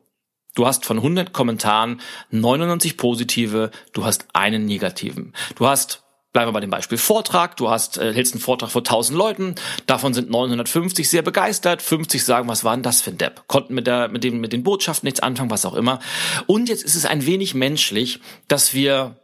Du 0.55 0.65
hast 0.65 0.85
von 0.85 0.97
100 0.97 1.33
Kommentaren 1.33 1.99
99 2.31 2.95
positive, 2.95 3.71
du 3.91 4.05
hast 4.05 4.27
einen 4.33 4.65
negativen. 4.65 5.33
Du 5.55 5.67
hast 5.67 6.04
Bleiben 6.35 6.49
wir 6.49 6.53
bei 6.53 6.59
dem 6.59 6.69
Beispiel 6.69 6.97
Vortrag. 6.97 7.55
Du 7.55 7.69
hast, 7.69 7.97
äh, 7.97 8.11
hältst 8.13 8.33
einen 8.33 8.41
Vortrag 8.41 8.69
vor 8.69 8.83
1000 8.83 9.17
Leuten. 9.17 9.55
Davon 9.85 10.13
sind 10.13 10.29
950 10.29 11.09
sehr 11.09 11.21
begeistert. 11.21 11.81
50 11.81 12.25
sagen, 12.25 12.49
was 12.49 12.65
war 12.65 12.75
denn 12.75 12.83
das 12.83 12.99
für 12.99 13.11
ein 13.11 13.17
Depp? 13.17 13.47
Konnten 13.47 13.73
mit 13.73 13.87
der, 13.87 14.09
mit 14.09 14.25
dem, 14.25 14.41
mit 14.41 14.51
den 14.51 14.61
Botschaften 14.61 15.07
nichts 15.07 15.21
anfangen, 15.21 15.49
was 15.49 15.65
auch 15.65 15.75
immer. 15.75 15.99
Und 16.45 16.67
jetzt 16.67 16.83
ist 16.83 16.95
es 16.95 17.05
ein 17.05 17.25
wenig 17.25 17.53
menschlich, 17.53 18.19
dass 18.49 18.73
wir 18.73 19.15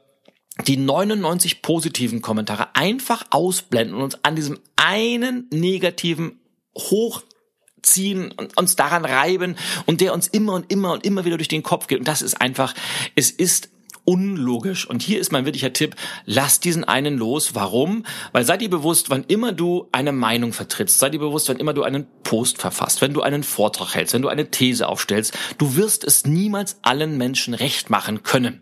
die 0.65 0.77
99 0.77 1.61
positiven 1.61 2.21
Kommentare 2.21 2.77
einfach 2.77 3.25
ausblenden 3.29 3.97
und 3.97 4.03
uns 4.03 4.19
an 4.23 4.37
diesem 4.37 4.59
einen 4.77 5.49
negativen 5.51 6.39
hochziehen 6.77 8.31
und 8.31 8.57
uns 8.57 8.77
daran 8.77 9.03
reiben 9.03 9.57
und 9.85 9.99
der 9.99 10.13
uns 10.13 10.29
immer 10.29 10.53
und 10.53 10.71
immer 10.71 10.93
und 10.93 11.05
immer 11.05 11.25
wieder 11.25 11.35
durch 11.35 11.49
den 11.49 11.61
Kopf 11.61 11.87
geht. 11.87 11.99
Und 11.99 12.07
das 12.07 12.21
ist 12.21 12.39
einfach, 12.39 12.73
es 13.15 13.31
ist 13.31 13.67
unlogisch. 14.05 14.87
Und 14.87 15.01
hier 15.01 15.19
ist 15.19 15.31
mein 15.31 15.45
wirklicher 15.45 15.73
Tipp, 15.73 15.95
lass 16.25 16.59
diesen 16.59 16.83
einen 16.83 17.17
los. 17.17 17.55
Warum? 17.55 18.05
Weil 18.31 18.45
sei 18.45 18.57
dir 18.57 18.69
bewusst, 18.69 19.09
wann 19.09 19.23
immer 19.27 19.51
du 19.51 19.87
eine 19.91 20.11
Meinung 20.11 20.53
vertrittst, 20.53 20.99
sei 20.99 21.09
dir 21.09 21.19
bewusst, 21.19 21.49
wann 21.49 21.57
immer 21.57 21.73
du 21.73 21.83
einen 21.83 22.07
Post 22.23 22.57
verfasst, 22.59 23.01
wenn 23.01 23.13
du 23.13 23.21
einen 23.21 23.43
Vortrag 23.43 23.95
hältst, 23.95 24.13
wenn 24.13 24.21
du 24.21 24.29
eine 24.29 24.49
These 24.51 24.87
aufstellst, 24.87 25.37
du 25.57 25.75
wirst 25.75 26.03
es 26.03 26.25
niemals 26.25 26.77
allen 26.81 27.17
Menschen 27.17 27.53
recht 27.53 27.89
machen 27.89 28.23
können. 28.23 28.61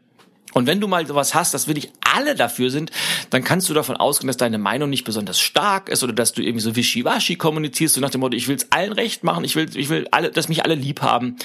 Und 0.53 0.65
wenn 0.65 0.81
du 0.81 0.87
mal 0.87 1.05
sowas 1.05 1.35
hast, 1.35 1.53
dass 1.53 1.67
wirklich 1.67 1.91
alle 2.01 2.33
dafür 2.35 2.71
sind, 2.71 2.91
dann 3.29 3.43
kannst 3.43 3.69
du 3.69 3.73
davon 3.73 3.97
ausgehen, 3.97 4.27
dass 4.27 4.37
deine 4.37 4.57
Meinung 4.57 4.89
nicht 4.89 5.03
besonders 5.03 5.39
stark 5.39 5.89
ist 5.89 6.03
oder 6.03 6.13
dass 6.13 6.33
du 6.33 6.41
irgendwie 6.41 6.61
so 6.61 6.75
wischiwaschi 6.75 7.35
kommunizierst, 7.35 7.95
so 7.95 8.01
nach 8.01 8.09
dem 8.09 8.21
Motto, 8.21 8.35
ich 8.35 8.47
will 8.47 8.55
es 8.55 8.71
allen 8.71 8.91
recht 8.91 9.23
machen, 9.23 9.43
ich 9.43 9.55
will, 9.55 9.69
ich 9.75 9.89
will 9.89 10.07
alle, 10.11 10.31
dass 10.31 10.49
mich 10.49 10.65
alle 10.65 10.75
lieb 10.75 11.01
haben. 11.01 11.35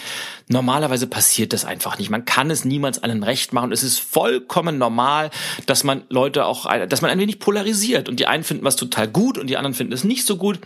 Normalerweise 0.49 1.07
passiert 1.07 1.53
das 1.53 1.67
einfach 1.67 1.99
nicht. 1.99 2.09
Man 2.09 2.25
kann 2.25 2.51
es 2.51 2.65
niemals 2.65 3.03
allen 3.03 3.23
recht 3.23 3.53
machen. 3.53 3.73
Es 3.73 3.83
ist 3.83 3.99
vollkommen 3.99 4.79
normal, 4.79 5.31
dass 5.67 5.85
man 5.85 6.05
Leute 6.09 6.47
auch, 6.47 6.67
dass 6.89 7.03
man 7.03 7.11
ein 7.11 7.19
wenig 7.19 7.39
polarisiert 7.41 8.09
und 8.09 8.21
die 8.21 8.27
einen 8.27 8.45
finden 8.45 8.65
was 8.65 8.77
total 8.77 9.09
gut 9.09 9.37
und 9.37 9.49
die 9.49 9.59
anderen 9.59 9.75
finden 9.75 9.93
es 9.93 10.05
nicht 10.05 10.27
so 10.27 10.39
gut. 10.39 10.61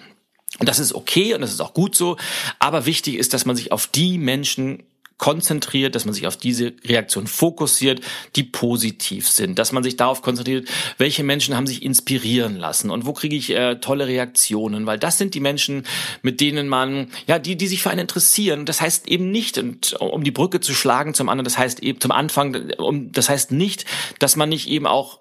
Und 0.59 0.69
das 0.69 0.79
ist 0.79 0.95
okay 0.95 1.35
und 1.35 1.41
das 1.41 1.51
ist 1.51 1.61
auch 1.61 1.75
gut 1.75 1.95
so. 1.95 2.17
Aber 2.59 2.87
wichtig 2.87 3.17
ist, 3.17 3.35
dass 3.35 3.45
man 3.45 3.57
sich 3.57 3.73
auf 3.73 3.87
die 3.87 4.17
Menschen 4.19 4.85
konzentriert, 5.19 5.95
dass 5.95 6.05
man 6.05 6.15
sich 6.15 6.27
auf 6.27 6.37
diese 6.37 6.73
Reaktion 6.85 7.27
fokussiert, 7.27 8.01
die 8.37 8.45
positiv 8.45 9.29
sind, 9.29 9.59
dass 9.59 9.73
man 9.73 9.83
sich 9.83 9.97
darauf 9.97 10.23
konzentriert, 10.23 10.69
welche 10.97 11.25
Menschen 11.25 11.57
haben 11.57 11.67
sich 11.67 11.83
inspirieren 11.83 12.57
lassen 12.57 12.91
und 12.91 13.05
wo 13.05 13.13
kriege 13.13 13.37
ich 13.37 13.51
äh, 13.51 13.77
tolle 13.77 14.07
Reaktionen, 14.07 14.87
weil 14.87 14.99
das 14.99 15.19
sind 15.19 15.35
die 15.35 15.41
Menschen, 15.41 15.85
mit 16.23 16.41
denen 16.41 16.69
man, 16.69 17.09
ja, 17.27 17.39
die, 17.39 17.57
die 17.57 17.67
sich 17.67 17.83
für 17.83 17.91
einen 17.91 18.01
interessieren. 18.01 18.65
Das 18.65 18.81
heißt 18.81 19.09
eben 19.09 19.31
nicht, 19.31 19.59
und 19.59 19.95
um 19.95 20.23
die 20.23 20.31
Brücke 20.31 20.61
zu 20.61 20.73
schlagen 20.73 21.15
zum 21.15 21.29
anderen, 21.29 21.45
das 21.45 21.59
heißt 21.59 21.83
eben 21.83 22.01
zum 22.01 22.13
Anfang, 22.13 22.71
um, 22.79 23.11
das 23.13 23.29
heißt 23.29 23.51
nicht, 23.51 23.85
dass 24.21 24.37
man 24.37 24.49
nicht 24.49 24.69
eben 24.69 24.87
auch 24.87 25.21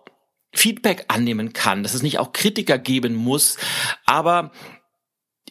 Feedback 0.53 1.05
annehmen 1.07 1.53
kann, 1.53 1.83
dass 1.83 1.93
es 1.93 2.03
nicht 2.03 2.19
auch 2.19 2.33
Kritiker 2.33 2.77
geben 2.77 3.15
muss, 3.15 3.57
aber 4.05 4.51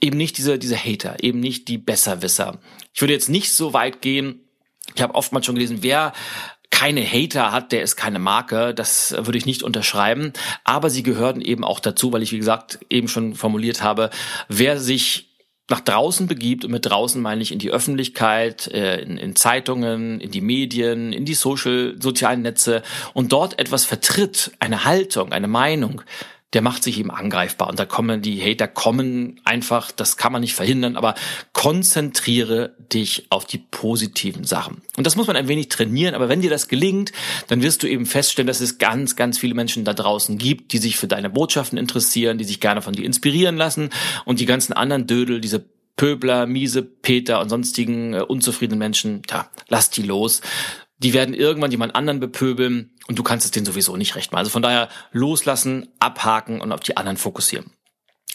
eben 0.00 0.16
nicht 0.16 0.38
diese, 0.38 0.58
diese 0.58 0.76
Hater, 0.76 1.16
eben 1.22 1.40
nicht 1.40 1.68
die 1.68 1.78
Besserwisser. 1.78 2.58
Ich 2.94 3.00
würde 3.00 3.14
jetzt 3.14 3.28
nicht 3.28 3.52
so 3.52 3.72
weit 3.72 4.02
gehen, 4.02 4.40
ich 4.94 5.02
habe 5.02 5.14
oftmals 5.14 5.46
schon 5.46 5.56
gelesen, 5.56 5.78
wer 5.80 6.12
keine 6.70 7.04
Hater 7.04 7.52
hat, 7.52 7.72
der 7.72 7.82
ist 7.82 7.96
keine 7.96 8.18
Marke. 8.18 8.74
Das 8.74 9.12
würde 9.12 9.38
ich 9.38 9.46
nicht 9.46 9.62
unterschreiben. 9.62 10.32
Aber 10.64 10.90
sie 10.90 11.02
gehören 11.02 11.40
eben 11.40 11.64
auch 11.64 11.80
dazu, 11.80 12.12
weil 12.12 12.22
ich, 12.22 12.32
wie 12.32 12.38
gesagt, 12.38 12.80
eben 12.90 13.08
schon 13.08 13.34
formuliert 13.34 13.82
habe, 13.82 14.10
wer 14.48 14.78
sich 14.78 15.30
nach 15.68 15.80
draußen 15.80 16.28
begibt, 16.28 16.64
und 16.64 16.70
mit 16.70 16.86
draußen 16.86 17.20
meine 17.20 17.42
ich 17.42 17.50
in 17.50 17.58
die 17.58 17.70
Öffentlichkeit, 17.70 18.68
äh, 18.68 19.00
in, 19.00 19.16
in 19.16 19.34
Zeitungen, 19.34 20.20
in 20.20 20.30
die 20.30 20.40
Medien, 20.40 21.12
in 21.12 21.24
die 21.24 21.34
Social, 21.34 21.96
sozialen 21.98 22.42
Netze 22.42 22.82
und 23.14 23.32
dort 23.32 23.58
etwas 23.58 23.84
vertritt, 23.84 24.52
eine 24.60 24.84
Haltung, 24.84 25.32
eine 25.32 25.48
Meinung, 25.48 26.02
der 26.52 26.62
macht 26.62 26.84
sich 26.84 26.98
eben 26.98 27.10
angreifbar. 27.10 27.68
Und 27.68 27.78
da 27.78 27.84
kommen 27.84 28.22
die 28.22 28.40
Hater 28.40 28.68
kommen 28.68 29.40
einfach, 29.44 29.90
das 29.90 30.16
kann 30.16 30.32
man 30.32 30.40
nicht 30.40 30.54
verhindern, 30.54 30.96
aber 30.96 31.14
konzentriere 31.52 32.74
dich 32.92 33.26
auf 33.30 33.44
die 33.44 33.58
positiven 33.58 34.44
Sachen. 34.44 34.82
Und 34.96 35.06
das 35.06 35.16
muss 35.16 35.26
man 35.26 35.36
ein 35.36 35.48
wenig 35.48 35.68
trainieren, 35.68 36.14
aber 36.14 36.28
wenn 36.28 36.40
dir 36.40 36.50
das 36.50 36.68
gelingt, 36.68 37.12
dann 37.48 37.62
wirst 37.62 37.82
du 37.82 37.88
eben 37.88 38.06
feststellen, 38.06 38.46
dass 38.46 38.60
es 38.60 38.78
ganz, 38.78 39.16
ganz 39.16 39.38
viele 39.38 39.54
Menschen 39.54 39.84
da 39.84 39.92
draußen 39.92 40.38
gibt, 40.38 40.72
die 40.72 40.78
sich 40.78 40.96
für 40.96 41.08
deine 41.08 41.30
Botschaften 41.30 41.78
interessieren, 41.78 42.38
die 42.38 42.44
sich 42.44 42.60
gerne 42.60 42.80
von 42.80 42.94
dir 42.94 43.04
inspirieren 43.04 43.56
lassen 43.56 43.90
und 44.24 44.38
die 44.40 44.46
ganzen 44.46 44.72
anderen 44.72 45.06
Dödel, 45.06 45.40
diese 45.40 45.64
Pöbler, 45.96 46.46
miese 46.46 46.82
Peter 46.82 47.40
und 47.40 47.48
sonstigen 47.48 48.14
äh, 48.14 48.20
unzufriedenen 48.20 48.78
Menschen, 48.78 49.22
ja, 49.30 49.50
lass 49.68 49.90
die 49.90 50.02
los 50.02 50.42
die 50.98 51.12
werden 51.12 51.34
irgendwann 51.34 51.70
jemand 51.70 51.94
anderen 51.94 52.20
bepöbeln 52.20 52.90
und 53.06 53.18
du 53.18 53.22
kannst 53.22 53.44
es 53.44 53.52
denen 53.52 53.66
sowieso 53.66 53.96
nicht 53.96 54.16
recht 54.16 54.32
machen. 54.32 54.40
Also 54.40 54.50
von 54.50 54.62
daher 54.62 54.88
loslassen, 55.12 55.88
abhaken 55.98 56.60
und 56.60 56.72
auf 56.72 56.80
die 56.80 56.96
anderen 56.96 57.16
fokussieren. 57.16 57.70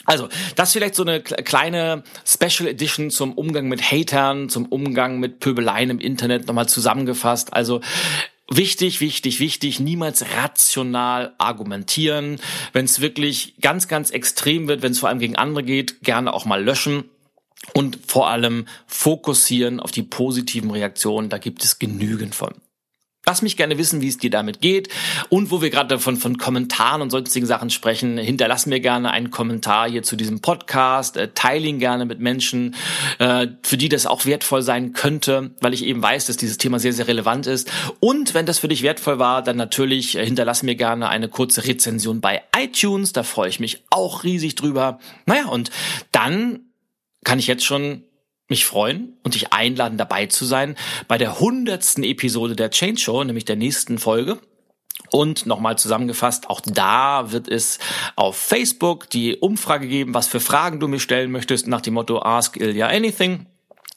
Also, 0.06 0.30
das 0.56 0.72
vielleicht 0.74 0.96
so 0.96 1.04
eine 1.04 1.22
kleine 1.22 2.04
Special 2.26 2.68
Edition 2.68 3.12
zum 3.12 3.34
Umgang 3.34 3.68
mit 3.68 3.84
Hatern, 3.84 4.50
zum 4.50 4.66
Umgang 4.66 5.20
mit 5.20 5.40
Pöbeleien 5.40 5.92
im 5.92 6.00
Internet 6.00 6.48
nochmal 6.48 6.68
zusammengefasst. 6.68 7.54
Also, 7.54 7.82
Wichtig, 8.54 9.00
wichtig, 9.00 9.40
wichtig, 9.40 9.80
niemals 9.80 10.26
rational 10.36 11.34
argumentieren. 11.38 12.38
Wenn 12.74 12.84
es 12.84 13.00
wirklich 13.00 13.54
ganz, 13.62 13.88
ganz 13.88 14.10
extrem 14.10 14.68
wird, 14.68 14.82
wenn 14.82 14.92
es 14.92 15.00
vor 15.00 15.08
allem 15.08 15.20
gegen 15.20 15.38
andere 15.38 15.64
geht, 15.64 16.02
gerne 16.02 16.34
auch 16.34 16.44
mal 16.44 16.62
löschen 16.62 17.06
und 17.74 18.00
vor 18.08 18.30
allem 18.30 18.66
fokussieren 18.88 19.80
auf 19.80 19.92
die 19.92 20.04
positiven 20.04 20.72
Reaktionen. 20.72 21.30
Da 21.30 21.38
gibt 21.38 21.64
es 21.64 21.80
genügend 21.80 22.36
von. 22.36 22.54
Lass 23.28 23.44
mich 23.44 23.56
gerne 23.56 23.78
wissen, 23.78 24.02
wie 24.02 24.08
es 24.08 24.18
dir 24.18 24.32
damit 24.32 24.62
geht. 24.62 24.90
Und 25.30 25.52
wo 25.52 25.62
wir 25.62 25.70
gerade 25.70 26.00
von, 26.00 26.18
von 26.18 26.40
Kommentaren 26.40 27.04
und 27.04 27.12
sonstigen 27.12 27.46
Sachen 27.46 27.70
sprechen, 27.70 28.18
hinterlass 28.18 28.66
mir 28.66 28.80
gerne 28.80 29.12
einen 29.12 29.30
Kommentar 29.30 29.88
hier 29.88 30.02
zu 30.02 30.16
diesem 30.16 30.42
Podcast, 30.42 31.18
äh, 31.18 31.30
teile 31.36 31.68
ihn 31.68 31.78
gerne 31.78 32.06
mit 32.06 32.20
Menschen, 32.20 32.74
äh, 33.20 33.46
für 33.62 33.78
die 33.78 33.90
das 33.90 34.08
auch 34.08 34.26
wertvoll 34.26 34.64
sein 34.64 34.94
könnte, 34.94 35.52
weil 35.62 35.76
ich 35.76 35.86
eben 35.86 36.02
weiß, 36.02 36.26
dass 36.26 36.38
dieses 36.38 36.58
Thema 36.58 36.80
sehr, 36.80 36.94
sehr 36.94 37.08
relevant 37.08 37.46
ist. 37.46 37.72
Und 38.00 38.34
wenn 38.34 38.48
das 38.48 38.58
für 38.58 38.68
dich 38.68 38.82
wertvoll 38.82 39.20
war, 39.20 39.44
dann 39.44 39.56
natürlich 39.56 40.18
äh, 40.18 40.26
hinterlass 40.26 40.64
mir 40.64 40.76
gerne 40.76 41.08
eine 41.08 41.30
kurze 41.30 41.68
Rezension 41.68 42.22
bei 42.22 42.42
iTunes. 42.58 43.14
Da 43.14 43.22
freue 43.22 43.50
ich 43.50 43.60
mich 43.60 43.84
auch 43.92 44.24
riesig 44.24 44.56
drüber. 44.56 44.98
Naja, 45.28 45.46
und 45.46 45.70
dann 46.12 46.71
kann 47.24 47.40
ich 47.40 47.48
jetzt 47.48 47.66
schon 47.66 48.04
mich 48.48 48.66
freuen 48.66 49.18
und 49.24 49.34
dich 49.34 49.54
einladen, 49.54 49.98
dabei 49.98 50.26
zu 50.28 50.46
sein 50.46 50.76
bei 51.08 51.18
der 51.18 51.40
hundertsten 51.40 52.04
Episode 52.04 52.56
der 52.56 52.70
Change 52.70 53.00
Show, 53.00 53.24
nämlich 53.24 53.46
der 53.46 53.56
nächsten 53.56 53.98
Folge. 53.98 54.40
Und 55.10 55.46
nochmal 55.46 55.78
zusammengefasst, 55.78 56.50
auch 56.50 56.62
da 56.62 57.32
wird 57.32 57.48
es 57.48 57.80
auf 58.16 58.38
Facebook 58.38 59.10
die 59.10 59.36
Umfrage 59.38 59.88
geben, 59.88 60.14
was 60.14 60.28
für 60.28 60.40
Fragen 60.40 60.80
du 60.80 60.88
mir 60.88 61.00
stellen 61.00 61.32
möchtest, 61.32 61.68
nach 61.68 61.82
dem 61.82 61.96
Motto 61.96 62.22
Ask 62.22 62.58
Ilya 62.58 62.88
Anything. 62.88 63.48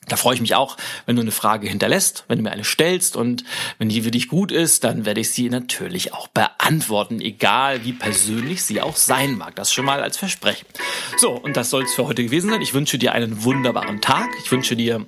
Da 0.08 0.16
freue 0.16 0.34
ich 0.34 0.40
mich 0.40 0.54
auch, 0.54 0.76
wenn 1.06 1.16
du 1.16 1.22
eine 1.22 1.30
Frage 1.30 1.68
hinterlässt, 1.68 2.24
wenn 2.28 2.38
du 2.38 2.44
mir 2.44 2.52
eine 2.52 2.64
stellst 2.64 3.16
und 3.16 3.44
wenn 3.78 3.88
die 3.88 4.02
für 4.02 4.10
dich 4.10 4.28
gut 4.28 4.52
ist, 4.52 4.84
dann 4.84 5.04
werde 5.06 5.20
ich 5.20 5.30
sie 5.30 5.48
natürlich 5.48 6.12
auch 6.12 6.28
beantworten, 6.28 7.20
egal 7.20 7.84
wie 7.84 7.92
persönlich 7.92 8.62
sie 8.64 8.82
auch 8.82 8.96
sein 8.96 9.36
mag. 9.36 9.56
Das 9.56 9.72
schon 9.72 9.84
mal 9.84 10.02
als 10.02 10.16
Versprechen. 10.16 10.66
So, 11.16 11.32
und 11.32 11.56
das 11.56 11.70
soll 11.70 11.84
es 11.84 11.94
für 11.94 12.06
heute 12.06 12.22
gewesen 12.22 12.50
sein. 12.50 12.60
Ich 12.60 12.74
wünsche 12.74 12.98
dir 12.98 13.12
einen 13.12 13.44
wunderbaren 13.44 14.00
Tag. 14.00 14.28
Ich 14.42 14.50
wünsche 14.50 14.76
dir 14.76 15.06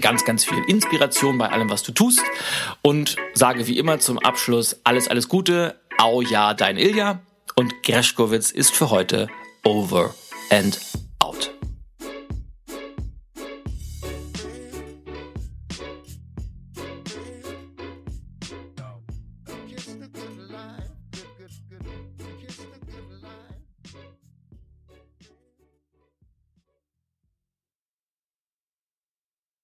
ganz, 0.00 0.24
ganz 0.24 0.44
viel 0.44 0.62
Inspiration 0.68 1.38
bei 1.38 1.48
allem, 1.48 1.70
was 1.70 1.82
du 1.82 1.92
tust 1.92 2.22
und 2.82 3.16
sage 3.34 3.66
wie 3.66 3.78
immer 3.78 3.98
zum 3.98 4.18
Abschluss 4.18 4.80
alles, 4.84 5.08
alles 5.08 5.28
Gute. 5.28 5.80
Au 5.98 6.22
ja, 6.22 6.54
dein 6.54 6.76
Ilja 6.76 7.20
und 7.56 7.82
Greschkowitz 7.82 8.50
ist 8.50 8.74
für 8.74 8.90
heute 8.90 9.28
over 9.64 10.14
and 10.50 10.89